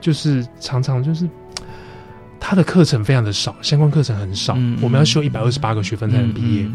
[0.00, 1.28] 就是常常就是
[2.40, 6.66] 他的课程非常的少，相关课程很少，我们要修一百二十八个学分才能毕业。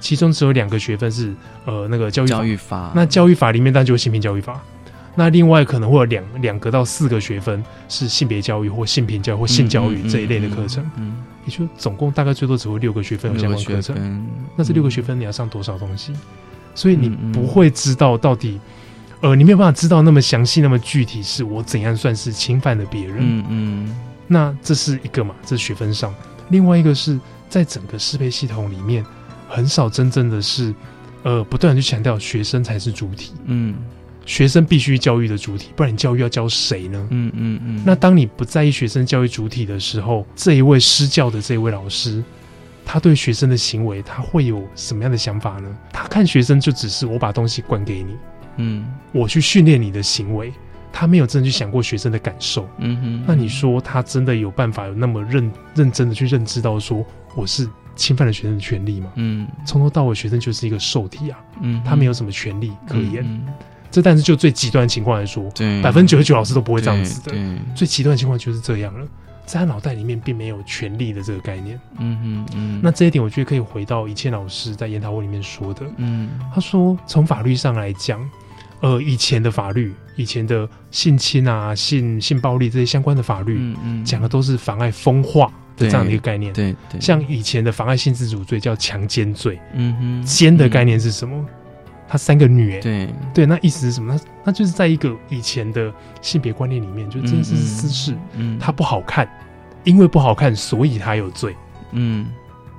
[0.00, 1.32] 其中只有两个学分是
[1.64, 4.60] 呃那个教育教育法，那教育法里面当然就性平教育法，
[5.14, 16.12] 那另外可能会有两两个到四个学分是性别教育或性平教或性教育这一类的课程，嗯，也就总共大概最多只会六个学分有相关课程，那这六个学分你要上多少东西？
[16.74, 18.58] 所以你不会知道到底，
[19.20, 23.96] 呃，你没有办法知道那么详细那么具体是我怎样算是侵犯了别人，嗯嗯，
[24.32, 26.14] 那这是一个嘛，这是学分上，
[26.48, 29.04] 另外一个是在整个适配系统里面。
[29.48, 30.74] 很少真正的是，
[31.24, 33.34] 呃，不断去强调学生才是主体。
[33.44, 33.74] 嗯，
[34.24, 37.06] 学生必须教育的主体，不然你教育要教谁呢？
[37.10, 37.82] 嗯嗯嗯。
[37.84, 42.24] 那当你不在意学生教育主体的时候，这一位施教的这一位老师，
[42.82, 45.68] 他对学生的行为，他会有什么样的想法呢？
[45.92, 48.16] 他看学生就只是我把东西灌给你，
[48.56, 50.50] 嗯，我去训练你的行为，
[50.92, 52.68] 他没有真的去想过学生的感受。
[52.78, 53.24] 嗯哼。
[53.26, 59.10] 那你说他真的有办法有那么认认真的去认知到说我是侵犯了学生的权利吗？
[59.16, 63.26] 嗯，从头到尾学生就是一个受体啊，嗯，他没有什么权利可言。
[63.90, 67.36] 这但是就最极端的情况来说，对百分之九十九老师都不会这样子的。
[67.74, 69.06] 最极端的情况就是这样了，
[69.44, 71.78] 在他脑袋里面并没有权利的这个概念。
[71.98, 72.80] 嗯嗯嗯。
[72.82, 75.84] 那这一点我觉得可以回到以前老师在研讨会里面说的。
[75.98, 78.26] 嗯，他说从法律上来讲，
[78.82, 86.52] 呃，以前的法律，以前的性侵啊、性性暴力这些相关的法律，嗯嗯，讲的都是妨碍风化的这样的一个概念。
[86.52, 87.00] 对对。
[87.00, 89.58] 像以前的妨碍性自主罪叫强奸罪。
[89.74, 90.26] 嗯哼。
[90.26, 91.42] 奸的概念是什么？
[92.08, 94.12] 他三个女，哎，对对，那意思是什么？
[94.12, 99.26] 那那就是在一个以前的性别观念里面，就这件事是私事，嗯，他不好看，
[99.84, 101.56] 因为不好看，所以他有罪，
[101.92, 102.26] 嗯，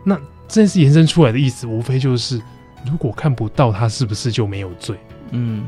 [0.04, 0.16] 那
[0.48, 2.40] 这件事延伸出来的意思，无非就是，
[2.86, 4.98] 如果看不到他，是不是就没有罪？
[5.32, 5.64] 嗯，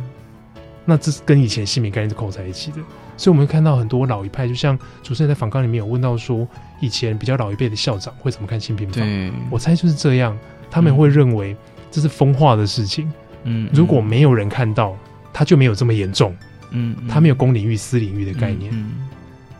[0.85, 2.77] 那这是跟以前性别概念是扣在一起的，
[3.17, 6.47] 所以我们看到很多老一派，就像主持人在访纲里面有问到说，
[6.79, 9.01] 以前比较老一辈的校长会怎么看性平法？
[9.49, 10.37] 我猜就是这样，
[10.69, 11.55] 他们会认为
[11.89, 13.11] 这是风化的事情。
[13.43, 14.95] 嗯，如果没有人看到，
[15.33, 16.35] 他就没有这么严重。
[16.71, 18.71] 嗯，他没有公领域、私领域的概念。
[18.73, 19.07] 嗯，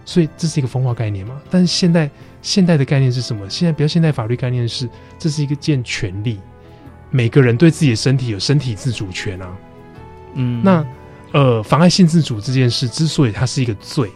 [0.06, 1.40] 所以这是一个风化概念嘛？
[1.50, 2.10] 但是现在
[2.42, 3.50] 现代的概念是什么？
[3.50, 6.40] 现在比较现代法律概念是，这是一个件权利，
[7.10, 9.58] 每个人对自己的身体有身体自主权啊。
[10.34, 10.86] 嗯，那
[11.36, 14.10] 呃，妨碍性自主这件事之所以它是一个罪，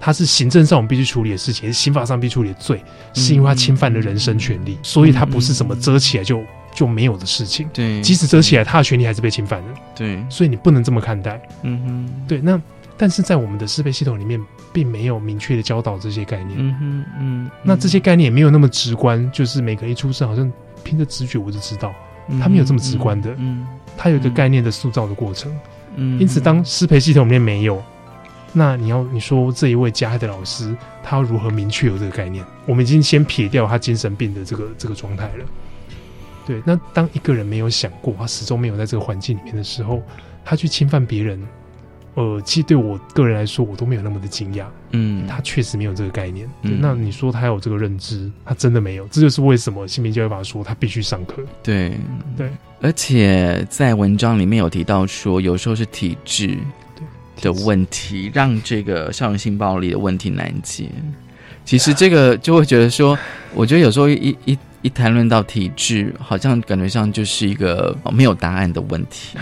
[0.00, 2.82] 它是行政上我们必须处理的事情，也是刑法上必须处理的罪，
[3.14, 6.42] 是因为它侵犯了人身权利，所以它不是什么遮起来就。
[6.74, 12.40] 就没有的事情，对，即使遮起来，他的权利还是被侵犯的，对，所以你不能这么看待，嗯哼，对。
[12.40, 12.60] 那
[12.96, 14.40] 但是在我们的适配系统里面，
[14.72, 20.52] 并没有明确的教导这些概念，嗯哼，嗯，那这些概念也没有那么直观，就是每个人一出生，好像
[20.84, 21.92] 凭着直觉我就知道，
[22.40, 25.50] 他没有这么直观的，嗯，他有一个概念的塑造的过程，
[26.18, 27.82] 因此当适配系统里面没有，
[28.52, 32.44] 那你要你说这一位加害的老师，他要如何明确有这个概念？
[32.66, 35.44] 我们已经先撇掉他精神病的这个这个状态了。
[36.46, 40.02] 对，那当一个人没有想过，他始终没有在这个环境里面的时候，
[40.44, 41.38] 他去侵犯别人，
[42.18, 44.64] 呃，其实对我个人来说，我都没有那么的惊讶。
[44.90, 46.50] 嗯，他确实没有这个概念。
[46.60, 49.06] 那你说他有这个认知，他真的没有。
[49.06, 51.44] 这就是为什么性别教育法说他必须上课。
[51.62, 51.92] 对
[52.36, 52.50] 对，
[52.80, 56.58] 而且在文章里面有提到说，有时候是体制
[57.40, 60.90] 的问题，让这个校园性暴力的问题难解。
[61.64, 63.16] 其实这个就会觉得说，
[63.54, 64.58] 我觉得有时候一一。
[64.80, 69.36] 一谈论到体制，好像感觉上就是一个没有答案的问题，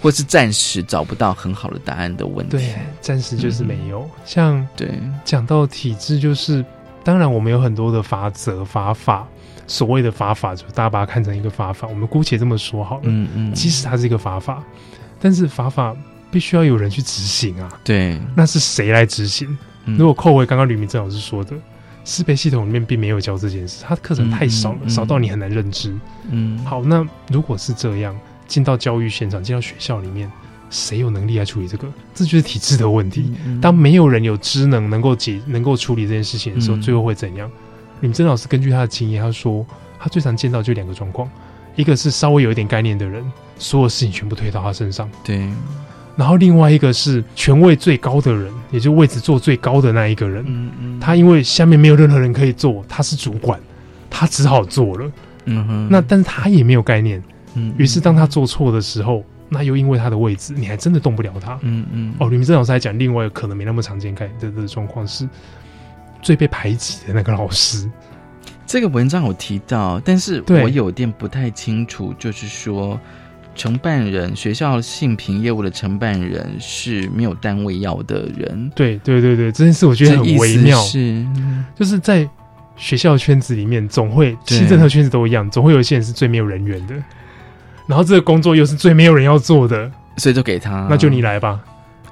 [0.00, 2.56] 或是暂时找不到很好的答案的问题。
[2.56, 4.08] 对，暂时就是没有。
[4.24, 4.90] 像对
[5.24, 6.64] 讲到体制，就是
[7.02, 9.26] 当然我们有很多的法则法法，
[9.66, 13.02] 所谓的法法，就大家把它看成一个法法，我们姑且这么说好了。
[13.04, 13.52] 嗯嗯。
[13.54, 14.62] 即使它是一个法法，
[15.20, 15.94] 但是法法
[16.30, 17.68] 必须要有人去执行啊。
[17.84, 18.20] 对。
[18.34, 19.56] 那是谁来执行？
[19.84, 21.56] 如果扣回刚刚吕明正老师说的。
[22.04, 25.94] 适配系统里面并没有教这件事，它课程太少了，少到你很难认知。
[26.30, 28.18] 嗯，好，那如果是这样，
[28.48, 30.28] 进到教育现场，进到学校里面，
[30.70, 31.86] 谁有能力来处理这个？
[32.12, 33.30] 这就是体制的问题。
[33.60, 37.48] 当没有人有职能能够解、能够处理这件事情的时候，最后会怎样？
[38.00, 39.64] 李真老师根据他的经验，他说
[40.00, 41.28] 他最常见到就两个状况：
[41.76, 43.24] 一个是稍微有一点概念的人，
[43.58, 45.08] 所有事情全部推到他身上。
[45.22, 45.48] 对。
[46.16, 50.44] 然后另外一个是权位最高的人，也就位置坐最高的那一个人。
[50.48, 53.60] 嗯嗯，他因为下面没有任何人可以做，他是主管，
[54.10, 55.12] 他只好做了。
[55.44, 57.22] 嗯哼，那但是他也没有概念。
[57.58, 61.58] 嗯，于是当他做错的时候，那又因为他的位置，你还真的动不了他。
[61.62, 62.14] 嗯嗯。
[62.18, 65.28] 哦，吕明正老师还讲，另外可能没那么常见概的的状况是，
[66.22, 67.90] 最被排挤的那个老师。
[68.66, 72.98] 这个文章有提到，但是我有点不太清楚，就是说。
[73.54, 78.70] 承办人学校性平业务的承办人是没有单位要的人。
[78.72, 80.80] 对对对对，这件事我觉得很微妙。
[80.82, 81.26] 是，
[81.74, 82.24] 就是在
[82.76, 86.94] 学校圈子里面，总会其实任何圈子都一样，总会有一些人是最没有人缘的。
[87.88, 91.58] 然后这个工作又是最没有人要做的，所以就给他，那就你来吧，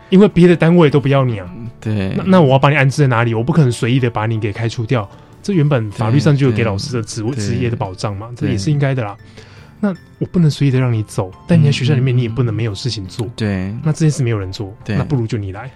[0.08, 1.46] 因为别的单位都不要你啊。
[1.78, 3.34] 对，那那我要把你安置在哪里？
[3.34, 5.08] 我不可能随意的把你给开除掉。
[5.42, 9.16] 这原本法律上就有给老师的职职业的保障嘛，这也是应该的啦。
[9.78, 13.28] 那我不能随意的让你走，但你在学校里面，你也不能没有事情做。
[13.36, 15.70] 对，那这件事没有人做，那不如就你来。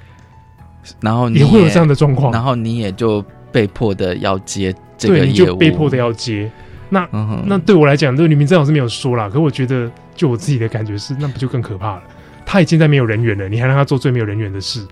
[1.01, 3.23] 然后也会有这样的状况，然后你也就
[3.53, 6.51] 被迫的要接这个业务，被迫的要接。
[6.91, 7.09] 那
[7.47, 12.03] 那对我来讲，这个女明正老师没有说啦，可我觉得，就我自己的感觉是，那不就更可怕了？
[12.45, 14.85] 他已经在没有人员了，你还让他做最没有人员的事，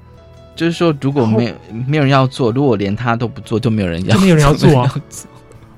[0.55, 1.55] 就是说，如果没有
[1.89, 4.95] 没有人要做，如果连他都不做，就没有人要， 就没有人要做啊。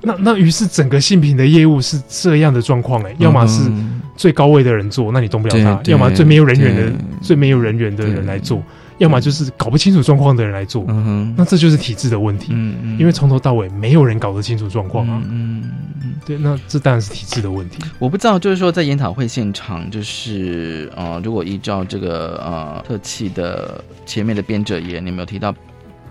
[0.03, 3.69] 那那于是整个性品的业务是这样的状况哎，要么是
[4.15, 6.91] 最高位的人做，那你动不了他；要么最没有人员的、
[7.21, 8.61] 最没有人员的人来做。
[9.01, 10.85] 要么就是搞不清楚状况的人来做，
[11.35, 12.49] 那这就是体制的问题。
[12.51, 15.19] 嗯嗯因为从头到尾没有人搞得清楚状况啊。
[15.27, 15.63] 嗯
[16.03, 17.79] 嗯对，那这当然是体制的问题。
[17.97, 25.49] 我不知道，就是说在研讨会现场，就是呃，如果依照这个呃特气的前面的编者言，你有没有提到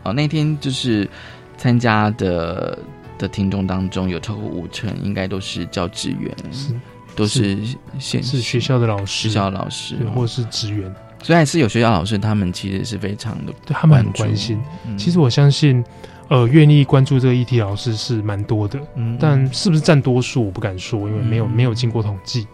[0.02, 0.10] 啊？
[0.10, 1.08] 那天就是
[1.56, 2.76] 参加的
[3.18, 6.74] 的听众当中，有超过五成应该都是教职员，是
[7.14, 7.56] 都是
[8.00, 10.92] 现是学校的老师，学校老师或是职员。
[11.22, 14.60] 虽然是有学校老师，他们其实是非常的对他们很关心。
[14.96, 15.84] 其实我相信，
[16.28, 22.46] 呃，愿意关注这个议题老师是蛮多的，嗯但是不是占多数，我不敢说，因为没有没有经过统计。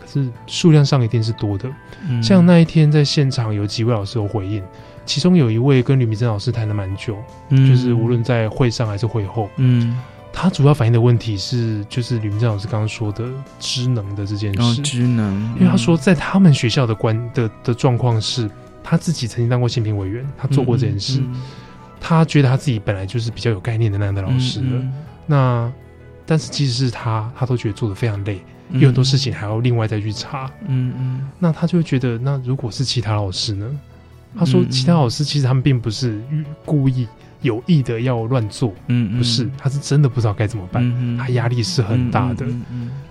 [0.00, 1.68] 可是数量上一定是多的。
[2.22, 4.62] 像那一天在现场有几位老师有回应，
[5.04, 7.16] 其中有一位跟吕明珍老师谈了蛮久，
[7.50, 9.98] 就是无论在会上还是会后，嗯。
[10.32, 13.24] 他主要反映的问题是，就是吕明正老师刚刚说的
[13.60, 14.80] 知能的这件事。
[14.82, 18.50] 知能，因为他说在他们学校的关的的状况是，
[18.82, 21.22] 他自己曾经当过性评委员，他做过这件事，
[22.00, 24.82] 他觉得他自己本来就是比较有概念的那样的老师了。
[25.26, 25.70] 那
[26.24, 30.50] 但是即使是他，他都觉得做的非常累，有很多事情还要另外再去查。
[30.66, 33.68] 嗯嗯，那他就会觉得，那如果是其他老师呢？
[34.36, 36.18] 他说，其他老师其实他们并不是
[36.64, 37.06] 故意。
[37.42, 42.46] 有意的要乱做，嗯，不是，他是真的不知道该怎么办，他压力是很大的。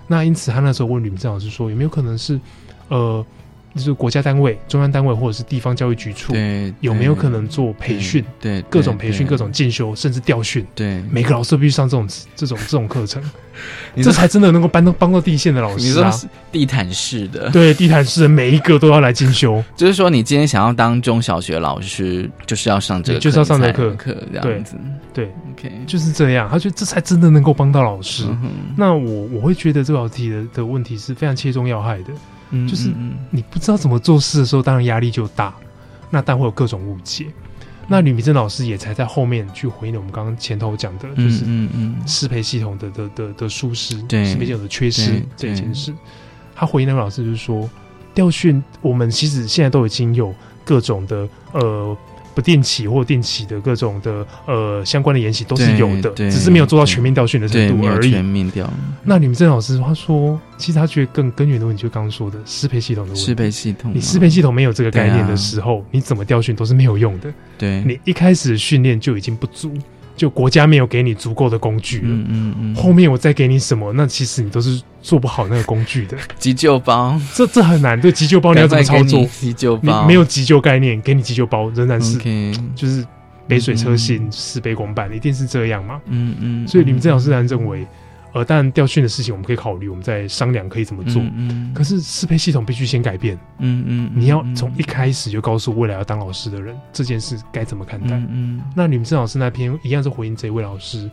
[0.08, 2.40] 那因此，他那时候问吕明正老师说，有没有可能是，
[2.88, 3.24] 呃。
[3.74, 6.34] 就是国家单位、中央单位或者是地方教育局处，
[6.80, 8.24] 有没有可能做培训？
[8.40, 10.66] 对，各种培训、各种进修，甚至调训。
[10.74, 13.22] 对，每个老师必须上这种、这种、这种课程，
[14.02, 16.12] 这才真的能够帮到帮到地线的老师啊！
[16.50, 19.62] 地毯式的，对，地毯式的每一个都要来进修。
[19.74, 24.76] 就是说，你今天想要当中小学老师，就是要上这个，就是要上这课课这样子。
[25.14, 26.48] 对，OK，就是这样。
[26.50, 28.24] 他觉得这才真的能够帮到老师。
[28.76, 32.12] 那我我会觉得这道题的的问题是非常切中要害的。
[32.68, 32.92] 就是
[33.30, 35.54] 你不知道怎么做事的时候，当然压力就大，
[36.10, 37.26] 那但会有各种误解。
[37.88, 45.92] 那吕明正老师也才在后面去回应我们刚刚前头讲的，就是嗯嗯适配系统的的的的疏失，适配系统的缺失这件事。
[46.54, 47.68] 他回应那位老师就是说，
[48.14, 50.34] 调训我们其实现在都已经有
[50.64, 51.96] 各种的呃。
[52.34, 58.10] 不定期或定期的各种的呃相关的研习都是有的，只是没有做到全面调训的程度而已。
[58.10, 58.70] 全面调。
[59.02, 63.24] 那你们郑老师他说，其实他觉得更根源的问题，就刚刚说的适配系统的问题。
[63.26, 67.32] 适配系统，你适配系统没有这个概念的时候，你怎么调训都是没有用的。
[67.58, 69.72] 对，你一开始训练就已经不足。
[70.16, 76.16] 就国家没有给你足够的工具了，嗯嗯嗯，后面我再给你什么，那其实你都是做不好那个工具的。
[76.38, 79.24] 急救包，这这很难，对急救包你要怎么操作？
[79.26, 82.18] 急救包没有急救概念，给你急救包仍然是
[82.74, 83.04] 就是
[83.46, 86.00] 杯水车薪，事倍功半，一定是这样嘛？
[86.06, 87.86] 嗯嗯，所以你们这老师然认为。
[88.32, 91.22] 呃，当然调训的事情我们可以考虑，我们再商量可以怎么做。
[91.36, 93.38] 嗯，可是适配系统必须先改变。
[93.58, 98.16] 嗯嗯，你要从一开始就告诉未来要当老师的人这件事该怎么看待。
[98.30, 101.10] 嗯，那你们郑老师那篇一样是回应这位老师，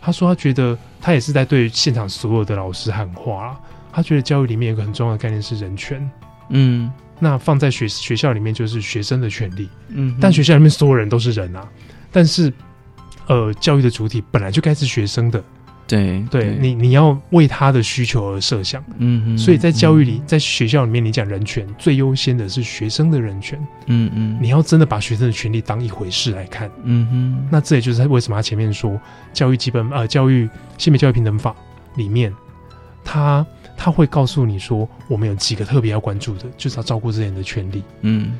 [0.00, 3.56] 他说他觉得他也是在对现场所有的老师喊话。
[3.92, 6.10] 他觉得教育里面有个很重要的概念是人权。
[6.50, 9.68] 嗯，那放在学学校里面就是学生的权利。
[9.88, 11.66] 嗯，但学校里面所有人都是人啊。
[12.12, 12.52] 但是，
[13.26, 15.42] 呃，教育的主体本来就该是学生的。
[15.86, 23.56] 对，对你，你要为他的需求而设想，嗯，所以在教育里，在学校里面，你讲人权最优先的是学生的人权，
[23.86, 29.00] 嗯嗯，你要真的把学生的权利当一回事来看，嗯哼，那这也就是为什么他前面说
[29.32, 31.54] 教育基本呃教育性别教育平等法
[31.94, 32.34] 里面，
[33.04, 38.36] 他他会告诉你说，我们有几个特别要关注的，就是要照顾这些人的权利，嗯，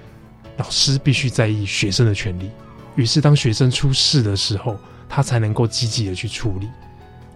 [0.57, 2.51] 老师必须在意学生的权利，
[2.97, 4.77] 于是当学生出事的时候，
[5.09, 6.67] 他才能够积极的去处理。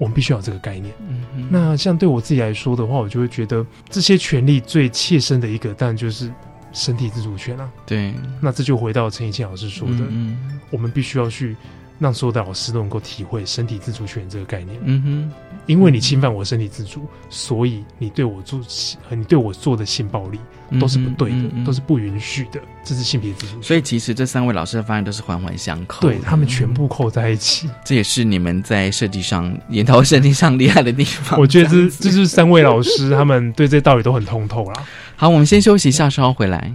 [0.01, 0.95] 我们必须要这个概念。
[1.07, 6.33] 嗯，那像对我自己来说的话，我就会觉得这些权利最切身的一个，当然就是
[6.73, 7.71] 身体自主权啊。
[7.85, 11.55] 对，那这就回到陈以庆老师说的，嗯，我们必须要去
[11.99, 14.81] 让所有的老师都能够体会身体自主权这个概念。
[14.85, 15.33] 嗯哼，
[15.67, 18.59] 因为你侵犯我身体自主，所以你对我做
[19.07, 20.41] 和你对我做的性暴力。
[20.79, 23.61] 都是不对的，都是不允许的，这是性别自主。
[23.63, 27.69] 所以其实这三位老师的方案都是环环相扣，对他们全部扣在一起。
[27.85, 31.41] 这也是你们在设计上研讨设计上厉害的地方。
[31.41, 34.83] 我觉得这这是三位老师他们对这道理都很通透啦。
[35.17, 36.73] 好，我们先休息一下，稍后回来。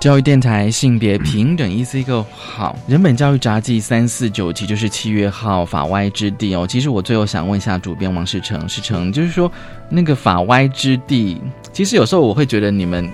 [0.00, 6.66] 教育电台性别平等 E C 个好，人本教育札记三四九期就是七月号法歪之地哦。
[6.66, 9.52] 其实我最后想问一下主编王世成，世成就是说
[9.90, 11.38] 那个法歪之地，
[11.70, 13.10] 其实有时候我会觉得你们。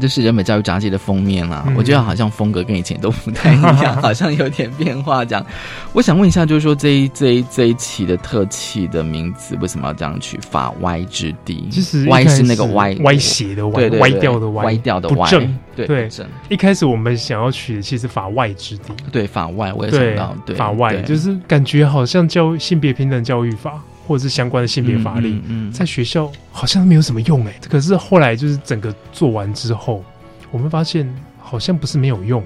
[0.00, 5.24] 就是人本教育杂志的封面啦，我觉得好像风格跟以前都不太一样， 好像有点变化。
[5.24, 5.46] 这样，
[5.92, 11.68] 我想问一下，就是说这一这一这一期的特辑的名字为什么要这样取“法歪之地”？
[11.70, 15.28] 其实歪是那个歪歪斜的歪，歪掉的歪，歪掉的歪。
[15.28, 16.08] 正对对，
[16.48, 18.92] 一开始我们想要取的其实“法外之地”。
[19.12, 23.80] 对，法外我也想到，对，法外就是感觉好像教性别平等教育法。
[24.06, 25.40] 或者是相关的性别法律，
[25.72, 27.54] 在学校好像没有什么用哎。
[27.68, 30.04] 可是后来就是整个做完之后，
[30.50, 31.08] 我们发现
[31.40, 32.44] 好像不是没有用，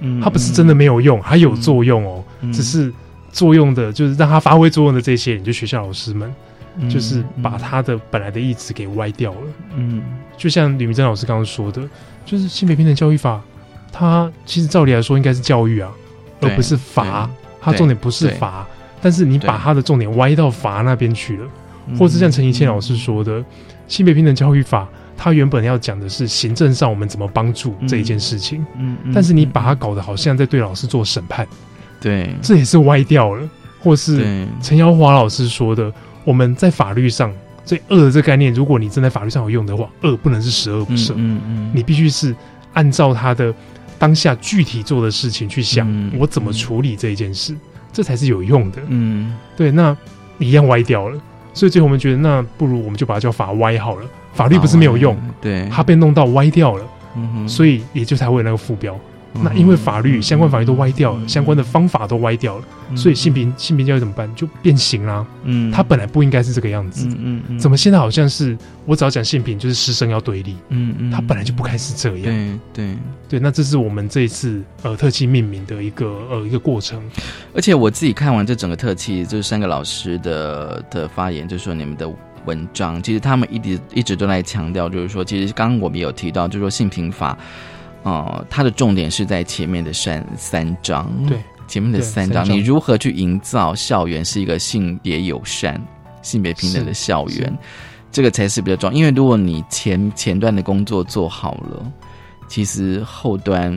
[0.00, 2.24] 嗯，它不是真的没有用，它有作用哦。
[2.52, 2.92] 只是
[3.30, 6.34] 作用的，就是让它发挥作用的这些人，就学校老师们，
[6.88, 9.38] 就是把他的本来的意志给歪掉了。
[9.74, 10.02] 嗯，
[10.36, 11.82] 就像吕明珍老师刚刚说的，
[12.24, 13.40] 就是性别平等教育法，
[13.92, 15.90] 它其实照理来说应该是教育啊，
[16.40, 17.28] 而不是罚。
[17.60, 18.66] 它重点不是罚。
[19.06, 21.46] 但是你把他的重点歪到法那边去了，
[21.96, 23.40] 或是像陈怡倩老师说的，
[23.86, 31.46] 性别平等教育法，他原本要讲的是行政上我们怎么帮助这一件事情，嗯，但是你把它搞得好像在对老师做审判，
[32.00, 33.48] 对，这也是歪掉了。
[33.78, 35.92] 或是陈耀华老师说的，
[36.24, 37.32] 我们在法律上
[37.64, 42.34] 最恶的这概念，如果你真在法律上有用的话，恶不能是十恶不赦，嗯嗯，你必须是
[42.72, 43.54] 按照他的
[44.00, 45.88] 当下具体做的事情去想，
[46.18, 47.54] 我怎么处理这一件事。
[47.96, 49.96] 这才是有用的，嗯，对，那
[50.36, 51.18] 一样歪掉了，
[51.54, 54.06] 所以最后我们觉得，那不如我们就把它叫法歪好了。
[54.34, 56.84] 法律不是没有用，对，它被弄到歪掉了，
[57.16, 58.94] 嗯所以也就才会有那个副标。
[59.42, 62.64] 那因为法律相关法律都歪掉了，相关的方法都歪掉了，
[62.96, 64.32] 所以性平性平教育怎么办？
[64.34, 65.26] 就变形啦。
[65.44, 67.06] 嗯，它本来不应该是这个样子。
[67.20, 70.56] 嗯嗯怎么现在好像是我只要讲性平，就是师生要对立？
[70.68, 72.22] 嗯嗯，它本来就不该是这样。
[72.22, 72.96] 对对
[73.28, 77.02] 对，那这是我们这一次呃特辑命名的一个呃一个过程。
[77.54, 82.08] 而且我自己看完这整个特辑，就是三个老师的的发言，就是说你们的
[82.44, 87.36] 文章，其实他们一直一直都在强调，就是说，其实刚刚我们有提到，就是说性平法。
[88.06, 91.36] 哦，它的重点是在前面的三三章，对，
[91.66, 95.84] 前面的三章，你如何去营造校园是一个性别友善、
[96.22, 97.52] 性别平等的校园，
[98.12, 98.96] 这个才是比较重要。
[98.96, 101.92] 因为如果你前前段的工作做好了，
[102.46, 103.76] 其实后端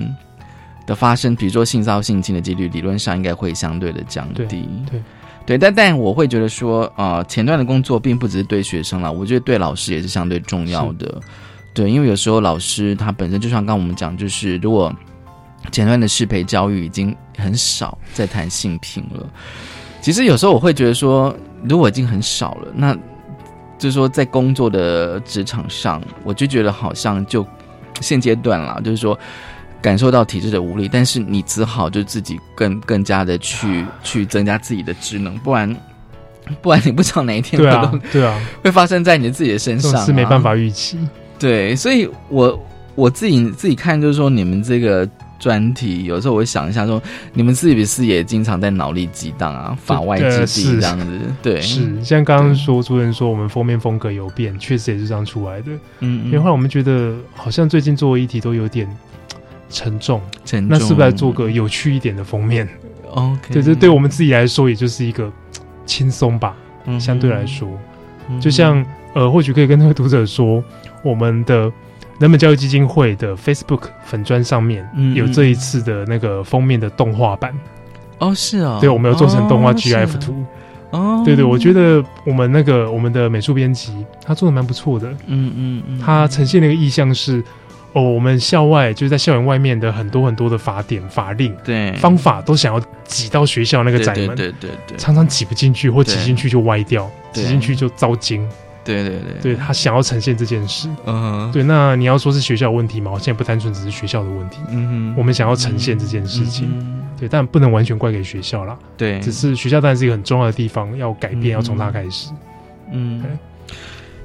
[0.86, 4.69] 的发生，比如说性骚性侵的几率，理论上应该会相对的降低。
[4.91, 5.01] 对，
[5.47, 11.19] 对，但但我会觉得说，啊，前段的工作并不只是对学生了，我觉得对老师也是相对重要的。
[11.74, 14.93] 对，因为有时候老师他本身就像刚我们讲，就是如果
[15.72, 19.28] 前段的适配教育已经很少在谈性平了，
[20.01, 22.93] 其实有时候我会觉得说，如果已经很少了，那
[23.78, 27.45] 就是说在工作的职场上，我就觉得好像就
[28.01, 29.17] 现阶段啦，就是说
[29.82, 35.74] 感受到体制的无力，但是你只好就自己更更加的去去增加自己的职能，不然
[36.61, 40.97] 不然你不知道哪一天对啊对啊会发生在你自己的身上，是没办法预期。
[41.40, 42.60] 对，所以我
[42.96, 45.08] 我自己自己看，就是说你们这个
[45.40, 51.20] 专题，有时候我会想一下，说你们自己是也经常在脑力激荡啊，法外之地这样子。
[51.42, 55.72] 对，是像刚刚说主任说我们封面风格有变，确实也是这样出来的。
[56.02, 58.86] 嗯，因为后来我们觉得好像最近做议题都有点
[59.70, 62.68] 沉重，沉重，那是不是来做个有趣一点的封面
[63.12, 65.32] ？OK，对，这对我们自己来说，也就是一个
[65.86, 66.54] 轻松吧。
[67.00, 67.70] 相对来说，
[68.42, 68.84] 就像
[69.14, 70.62] 呃，或许可以跟那个读者说。
[71.04, 71.72] 我们的
[72.20, 77.54] 人本教育基金会的 Facebook 粉砖上面有这一次的那个封面的动画版。
[78.20, 80.43] 哦，是啊，对，我们有做成动画 GIF 图。
[80.91, 87.43] 哦，对对，我觉得我们那个我们的美术编辑他做的蛮不错的，嗯嗯嗯，他呈现那个意向是
[87.93, 91.91] 哦，我们校外就是在校园外面的很多很多的法典法令对。
[91.93, 98.45] 方法都想要挤到学校那个窄门，对对对，常常挤不进去或挤进去就歪掉，挤进去就遭惊。
[98.84, 103.11] 对对对，对他想要呈现这件事，嗯，对，那你要说是学校问题吗？
[103.15, 106.69] 现在不单纯只是学校的问题，嗯哼，我们想要呈现这件事情，
[107.17, 112.32] 对，但不能完全怪给学校啦，对，只是学校当然是一个很重要的地方，要改变，要从它开始，
[112.91, 113.23] 嗯，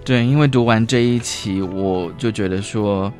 [0.04, 3.12] 对，因为读完这一期，我就觉得说，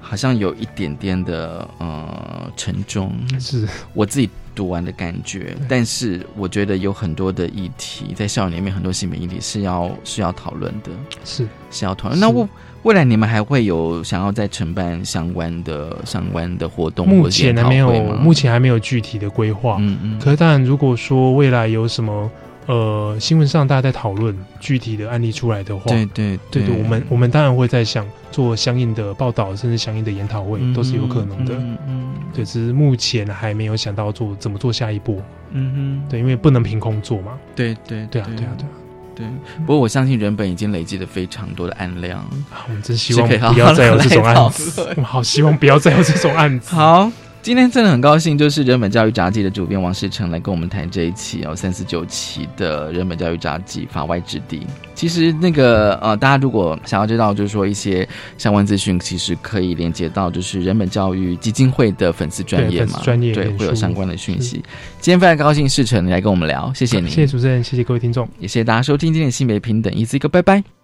[0.00, 3.68] 好像有一点点的呃沉重，是。
[3.94, 4.28] 我自己。
[4.60, 10.90] 读完的感觉，但是我觉得有很多的议题在校园里面，很多性别议题是要是要讨论的，
[11.24, 12.20] 是是要讨论。
[12.20, 12.46] 那未
[12.82, 17.08] 未来你们还会有想要再承办相关的相关的活动？
[17.08, 19.78] 目前还没有，目前还没有具体的规划。
[19.80, 20.18] 嗯嗯。
[20.18, 22.30] 可是当然，如果说未来有什么
[22.70, 31.54] 呃新闻上大家在讨论具体的案例出来的话，对对对对，我们我们当然会在想做相应的报道，甚至相应的研讨会都是有可能的。
[31.56, 35.20] 嗯嗯，对，只是目前还没有想到做怎么做下一步。
[35.50, 37.32] 嗯哼，对，因为不能凭空做嘛。
[37.56, 38.70] 对对对啊对啊对啊。
[39.16, 39.26] 对，
[39.66, 46.74] 不过我相信人本已经累积了非常多的案量啊，我们真希望不要再有这种案子，我们好希望不要再有这种案子。
[46.74, 47.10] 好。
[47.42, 54.66] 今天真的很高兴，就是人本教育杂技的主编王世成来跟我们谈这一期哦，三四九期的人本教育杂技法外之地。
[54.94, 64.62] 其实那个呃，大家如果想要知道，就是说一些相关资讯，其实可以连接到就是人本教育基金会的粉丝专业嘛，专业对会有相关的讯息。
[65.00, 70.79] 今天非常高兴世成来跟我们聊，谢谢你，谢谢主持人，谢谢各位听众，也谢谢大家收听今天的性别平等，一次一个拜拜。